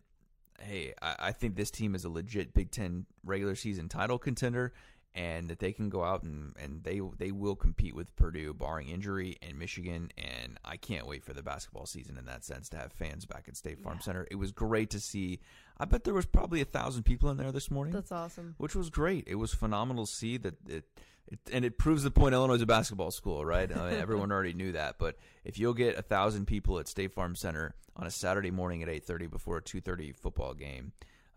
hey, 0.59 0.93
I, 1.01 1.15
I 1.19 1.31
think 1.31 1.55
this 1.55 1.71
team 1.71 1.95
is 1.95 2.05
a 2.05 2.09
legit 2.09 2.53
Big 2.53 2.71
Ten 2.71 3.05
regular 3.25 3.55
season 3.55 3.89
title 3.89 4.19
contender, 4.19 4.71
and 5.15 5.47
that 5.49 5.59
they 5.59 5.71
can 5.71 5.89
go 5.89 6.03
out 6.03 6.23
and, 6.23 6.53
and 6.59 6.83
they 6.83 6.99
they 7.17 7.31
will 7.31 7.55
compete 7.55 7.95
with 7.95 8.15
Purdue, 8.15 8.53
barring 8.53 8.89
injury, 8.89 9.37
and 9.41 9.57
Michigan. 9.59 10.09
And 10.17 10.57
I 10.65 10.77
can't 10.77 11.05
wait 11.07 11.23
for 11.23 11.33
the 11.33 11.43
basketball 11.43 11.85
season 11.85 12.17
in 12.17 12.25
that 12.25 12.43
sense 12.43 12.69
to 12.69 12.77
have 12.77 12.91
fans 12.91 13.25
back 13.25 13.45
at 13.47 13.55
State 13.55 13.79
Farm 13.79 13.97
Yeah. 13.99 14.03
Center. 14.05 14.27
It 14.31 14.35
was 14.35 14.51
great 14.51 14.89
to 14.91 14.99
see. 14.99 15.39
I 15.77 15.85
bet 15.85 16.03
there 16.03 16.13
was 16.13 16.25
probably 16.25 16.61
a 16.61 16.65
thousand 16.65 17.03
people 17.03 17.29
in 17.29 17.37
there 17.37 17.51
this 17.51 17.69
morning 17.71 17.93
That's 17.93 18.11
awesome. 18.11 18.55
which 18.57 18.75
was 18.75 18.89
great. 18.89 19.25
It 19.27 19.35
was 19.35 19.53
phenomenal 19.53 20.05
to 20.05 20.11
see 20.11 20.37
that 20.37 20.55
it, 20.67 20.83
it 21.27 21.39
and 21.51 21.63
it 21.65 21.77
proves 21.77 22.03
the 22.03 22.11
point. 22.11 22.33
Illinois 22.33 22.55
is 22.55 22.61
a 22.61 22.65
basketball 22.67 23.11
school, 23.11 23.45
right? 23.45 23.71
I 23.75 23.91
mean, 23.91 23.99
everyone 23.99 24.31
already 24.31 24.53
knew 24.53 24.71
that, 24.73 24.95
but 24.99 25.17
if 25.43 25.57
you'll 25.59 25.73
get 25.73 25.97
a 25.97 26.01
thousand 26.01 26.45
people 26.47 26.79
at 26.79 26.87
State 26.87 27.13
Farm 27.13 27.35
Center 27.35 27.75
on 27.95 28.07
a 28.07 28.11
Saturday 28.11 28.51
morning 28.51 28.81
at 28.83 28.89
eight 28.89 29.05
thirty 29.05 29.27
before 29.27 29.57
a 29.57 29.61
two 29.61 29.79
thirty 29.81 30.11
football 30.11 30.53
game, 30.53 30.91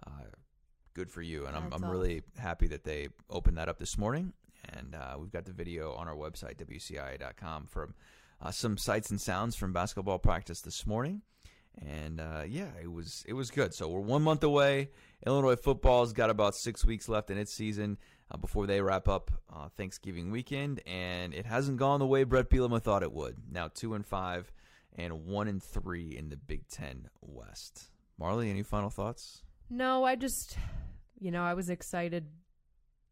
uh, 0.06 0.10
good 0.96 1.10
for 1.10 1.20
you. 1.20 1.46
And 1.46 1.54
I'm 1.54 1.68
I'm 1.72 1.84
really 1.84 2.22
happy 2.38 2.66
that 2.68 2.82
they 2.82 3.08
opened 3.28 3.58
that 3.58 3.68
up 3.68 3.78
this 3.78 3.98
morning. 3.98 4.32
And 4.72 4.94
uh, 4.94 5.16
we've 5.18 5.30
got 5.30 5.44
the 5.44 5.52
video 5.52 5.92
on 5.92 6.08
our 6.08 6.16
website 6.16 6.56
wcia.com 6.56 7.66
from 7.66 7.94
uh, 8.40 8.50
some 8.50 8.78
sights 8.78 9.10
and 9.10 9.20
sounds 9.20 9.54
from 9.54 9.72
basketball 9.74 10.18
practice 10.18 10.62
this 10.62 10.86
morning. 10.86 11.20
And 11.86 12.20
uh, 12.20 12.44
yeah, 12.48 12.70
it 12.82 12.90
was 12.90 13.22
it 13.28 13.34
was 13.34 13.50
good. 13.50 13.74
So 13.74 13.88
we're 13.88 14.00
one 14.00 14.22
month 14.22 14.42
away. 14.42 14.88
Illinois 15.26 15.56
football's 15.56 16.14
got 16.14 16.30
about 16.30 16.54
six 16.54 16.84
weeks 16.84 17.10
left 17.10 17.30
in 17.30 17.36
its 17.36 17.52
season 17.52 17.98
uh, 18.30 18.38
before 18.38 18.66
they 18.66 18.80
wrap 18.80 19.06
up 19.06 19.30
uh, 19.54 19.68
Thanksgiving 19.76 20.30
weekend, 20.30 20.80
and 20.86 21.34
it 21.34 21.44
hasn't 21.44 21.76
gone 21.76 22.00
the 22.00 22.06
way 22.06 22.24
Bret 22.24 22.48
Bielema 22.48 22.82
thought 22.82 23.02
it 23.02 23.12
would. 23.12 23.36
Now 23.52 23.68
two 23.68 23.92
and 23.92 24.06
five, 24.06 24.50
and 24.96 25.26
one 25.26 25.46
and 25.46 25.62
three 25.62 26.16
in 26.16 26.30
the 26.30 26.36
Big 26.38 26.66
Ten 26.68 27.10
West. 27.20 27.90
Marley, 28.18 28.48
any 28.48 28.62
final 28.62 28.88
thoughts? 28.88 29.42
No, 29.68 30.04
I 30.04 30.14
just, 30.14 30.56
you 31.18 31.30
know, 31.30 31.42
I 31.42 31.54
was 31.54 31.70
excited 31.70 32.26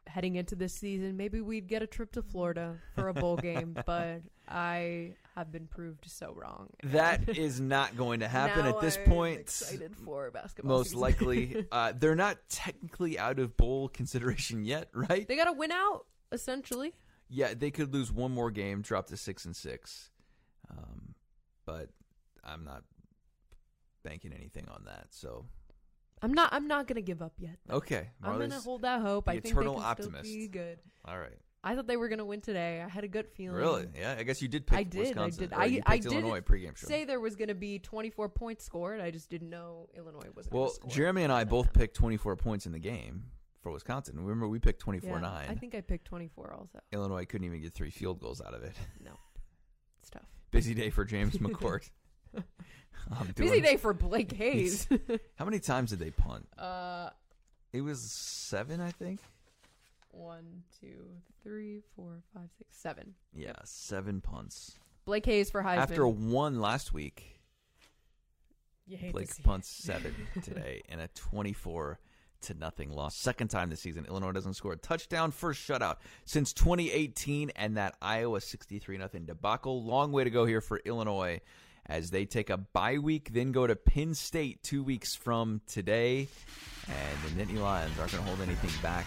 heading 0.07 0.37
into 0.37 0.55
this 0.55 0.75
season. 0.75 1.17
Maybe 1.17 1.41
we'd 1.41 1.67
get 1.67 1.83
a 1.83 1.87
trip 1.87 2.13
to 2.13 2.23
Florida 2.23 2.77
for 2.95 3.09
a 3.09 3.15
bowl 3.15 3.37
game, 3.37 3.77
but 3.87 4.23
I 4.49 5.15
have 5.35 5.51
been 5.51 5.67
proved 5.67 6.05
so 6.07 6.33
wrong. 6.37 6.69
That 6.85 7.29
is 7.37 7.61
not 7.61 7.97
going 7.97 8.21
to 8.21 8.29
happen 8.29 8.67
at 8.67 8.81
this 8.81 8.97
I'm 8.99 9.11
point. 9.11 9.41
Excited 9.41 9.97
for 9.97 10.31
basketball. 10.31 10.79
Most 10.79 10.89
season. 10.89 11.01
likely, 11.01 11.67
uh, 11.73 11.93
they're 11.97 12.15
not 12.15 12.39
technically 12.49 13.19
out 13.19 13.39
of 13.39 13.57
bowl 13.57 13.89
consideration 13.89 14.65
yet, 14.65 14.89
right? 14.93 15.27
they 15.27 15.37
got 15.37 15.45
to 15.45 15.53
win 15.53 15.73
out 15.73 16.07
essentially. 16.33 16.93
Yeah, 17.29 17.55
they 17.55 17.71
could 17.71 17.93
lose 17.93 18.13
one 18.13 18.33
more 18.33 18.51
game, 18.51 18.83
drop 18.83 19.07
to 19.07 19.17
six 19.17 19.45
and 19.45 19.57
six. 19.57 20.11
Um, 20.71 21.15
but 21.65 21.89
I'm 22.45 22.65
not 22.65 22.85
banking 24.03 24.33
anything 24.33 24.69
on 24.69 24.85
that. 24.85 25.07
So 25.11 25.47
I'm 26.25 26.33
not. 26.33 26.49
I'm 26.53 26.67
not 26.67 26.87
gonna 26.87 27.03
give 27.03 27.21
up 27.23 27.35
yet. 27.39 27.57
okay, 27.71 28.09
I'm 28.23 28.33
gonna 28.33 28.39
Marley's- 28.49 28.65
hold 28.65 28.83
that 28.83 29.01
hope. 29.03 29.27
the 29.27 29.31
I 29.33 29.35
think 29.35 29.45
they 29.45 29.51
eternal 29.51 29.75
can 29.75 29.85
optimist. 29.85 30.25
still 30.25 30.37
be 30.39 30.49
good. 30.49 30.79
all 31.05 31.19
right. 31.19 31.39
I 31.67 31.75
thought 31.75 31.87
they 31.87 31.97
were 31.97 32.09
gonna 32.09 32.25
win 32.27 32.41
today. 32.43 32.83
I 32.83 32.89
had 32.89 33.05
a 33.05 33.09
good 33.09 33.27
feeling. 33.27 33.57
Really? 33.57 33.87
Yeah, 33.97 34.17
I 34.19 34.23
guess 34.23 34.43
you 34.43 34.49
did 34.49 34.67
pick 34.67 34.79
I 34.79 34.83
did, 34.83 34.99
I 35.19 35.25
Wisconsin. 35.27 35.41
did. 35.45 35.53
or 35.55 35.61
I- 35.61 35.65
you 35.65 35.83
I 35.87 35.93
picked 35.93 36.03
did 36.05 36.13
Illinois 36.13 36.41
pregame 36.41 36.77
show. 36.77 36.87
Say 36.87 37.05
there 37.07 37.21
was 37.21 37.37
gonna 37.37 37.55
be 37.55 37.79
24 37.79 38.29
points 38.29 38.65
scored. 38.65 39.01
I 39.01 39.11
just 39.11 39.31
didn't 39.31 39.49
know 39.51 39.89
Illinois 39.97 40.29
was. 40.35 40.47
well, 40.51 40.69
score 40.71 40.91
Jeremy 40.91 41.23
and 41.23 41.33
I 41.33 41.45
both 41.57 41.73
picked 41.73 41.95
24 41.97 42.37
points 42.37 42.67
in 42.67 42.73
the 42.73 42.79
game 42.79 43.25
for 43.63 43.73
Wisconsin. 43.73 44.21
Remember, 44.21 44.47
we 44.47 44.59
picked 44.59 44.81
24 44.81 45.11
Yeah, 45.17 45.21
9. 45.21 45.47
I 45.49 45.55
think 45.55 45.75
I 45.75 45.81
picked 45.81 46.05
24 46.07 46.53
also. 46.53 46.81
Illinois 46.93 47.25
couldn't 47.25 47.47
even 47.47 47.63
get 47.63 47.73
three 47.73 47.91
field 47.91 48.21
goals 48.21 48.43
out 48.43 48.53
of 48.53 48.63
it. 48.63 48.77
No, 49.03 49.13
it's 50.01 50.11
tough. 50.11 50.29
Busy 50.51 50.75
day 50.75 50.91
for 50.91 51.05
James 51.07 51.37
McCourt. 51.39 51.89
Busy 53.37 53.51
doing- 53.51 53.63
day 53.63 53.77
for 53.77 53.93
Blake 53.95 54.33
Hayes. 54.37 54.89
How 55.37 55.45
many 55.45 55.59
times 55.61 55.91
did 55.91 55.99
they 55.99 56.11
punt? 56.11 56.47
uh, 56.59 57.11
It 57.73 57.81
was 57.83 58.01
seven, 58.01 58.81
I 58.81 58.91
think. 58.91 59.21
one, 60.11 60.63
two, 60.81 61.05
three, 61.43 61.81
four, 61.97 62.23
five, 62.35 62.49
six, 62.59 62.77
seven. 62.77 63.15
Yeah, 63.35 63.53
seven 63.65 64.21
punts. 64.21 64.79
Blake 65.05 65.27
Hayes 65.27 65.51
for 65.51 65.63
Heisman. 65.63 65.77
After 65.79 66.07
one 66.09 66.61
last 66.61 66.93
week, 66.95 67.41
you 68.87 68.97
hate 68.97 69.13
Blake 69.13 69.29
to 69.29 69.35
see 69.35 69.41
it. 69.43 69.45
punts 69.47 69.69
seven 69.69 70.15
today 70.43 70.83
in 70.89 71.01
a 71.01 71.09
24 71.09 71.99
to 72.43 72.55
nothing 72.55 72.91
loss. 72.91 73.17
Second 73.17 73.49
time 73.49 73.71
this 73.71 73.81
season, 73.81 74.05
Illinois 74.07 74.33
doesn't 74.33 74.55
score 74.55 74.73
a 74.73 74.77
touchdown. 74.77 75.31
First 75.31 75.67
shutout 75.67 75.97
since 76.27 76.53
2018, 76.53 77.51
and 77.57 77.77
that 77.79 77.97
Iowa 78.03 78.41
63 78.41 78.99
nothing 78.99 79.25
debacle. 79.25 79.83
Long 79.83 80.13
way 80.13 80.25
to 80.25 80.31
go 80.31 80.45
here 80.45 80.61
for 80.61 80.79
Illinois 80.85 81.41
as 81.87 82.11
they 82.11 82.25
take 82.25 82.51
a 82.51 82.57
bye 82.57 82.99
week, 82.99 83.33
then 83.33 83.53
go 83.53 83.67
to 83.67 83.77
Penn 83.77 84.15
State 84.15 84.63
two 84.63 84.83
weeks 84.83 85.15
from 85.15 85.61
today. 85.67 86.29
And 86.87 87.37
the 87.37 87.45
Nittany 87.45 87.61
Lions 87.61 87.99
aren't 87.99 88.13
going 88.13 88.25
to 88.25 88.31
hold 88.31 88.41
anything 88.41 88.71
back 88.83 89.07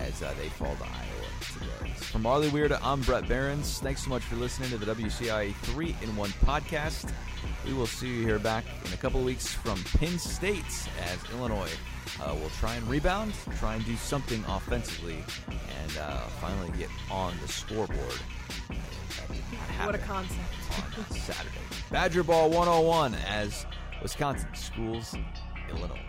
as 0.00 0.22
uh, 0.22 0.34
they 0.38 0.48
fall 0.48 0.74
to 0.76 0.84
Iowa 0.84 1.26
today. 1.52 1.90
From 1.96 2.22
Marley 2.22 2.48
Weird, 2.48 2.72
I'm 2.72 3.00
Bret 3.02 3.28
Beherns. 3.28 3.78
Thanks 3.80 4.04
so 4.04 4.10
much 4.10 4.22
for 4.22 4.36
listening 4.36 4.70
to 4.70 4.78
the 4.78 4.94
WCIA 4.94 5.54
3 5.54 5.96
in 6.02 6.16
1 6.16 6.30
podcast. 6.44 7.12
We 7.66 7.72
will 7.74 7.86
see 7.86 8.08
you 8.08 8.22
here 8.22 8.38
back 8.38 8.64
in 8.84 8.92
a 8.92 8.96
couple 8.96 9.20
weeks 9.22 9.48
from 9.52 9.82
Penn 9.98 10.18
State 10.18 10.64
as 11.02 11.18
Illinois 11.32 11.70
uh, 12.20 12.34
will 12.34 12.50
try 12.60 12.74
and 12.74 12.88
rebound, 12.88 13.32
try 13.58 13.74
and 13.74 13.84
do 13.84 13.96
something 13.96 14.44
offensively, 14.48 15.24
and 15.48 15.98
uh, 15.98 16.18
finally 16.40 16.70
get 16.78 16.88
on 17.10 17.34
the 17.42 17.48
scoreboard. 17.48 18.20
What 19.82 19.94
a 19.94 19.98
concept. 19.98 20.40
on 20.98 21.16
Saturday. 21.16 21.50
Badger 21.90 22.22
Ball 22.22 22.50
101 22.50 23.14
as 23.14 23.66
Wisconsin 24.02 24.48
schools 24.54 25.14
Illinois. 25.70 26.00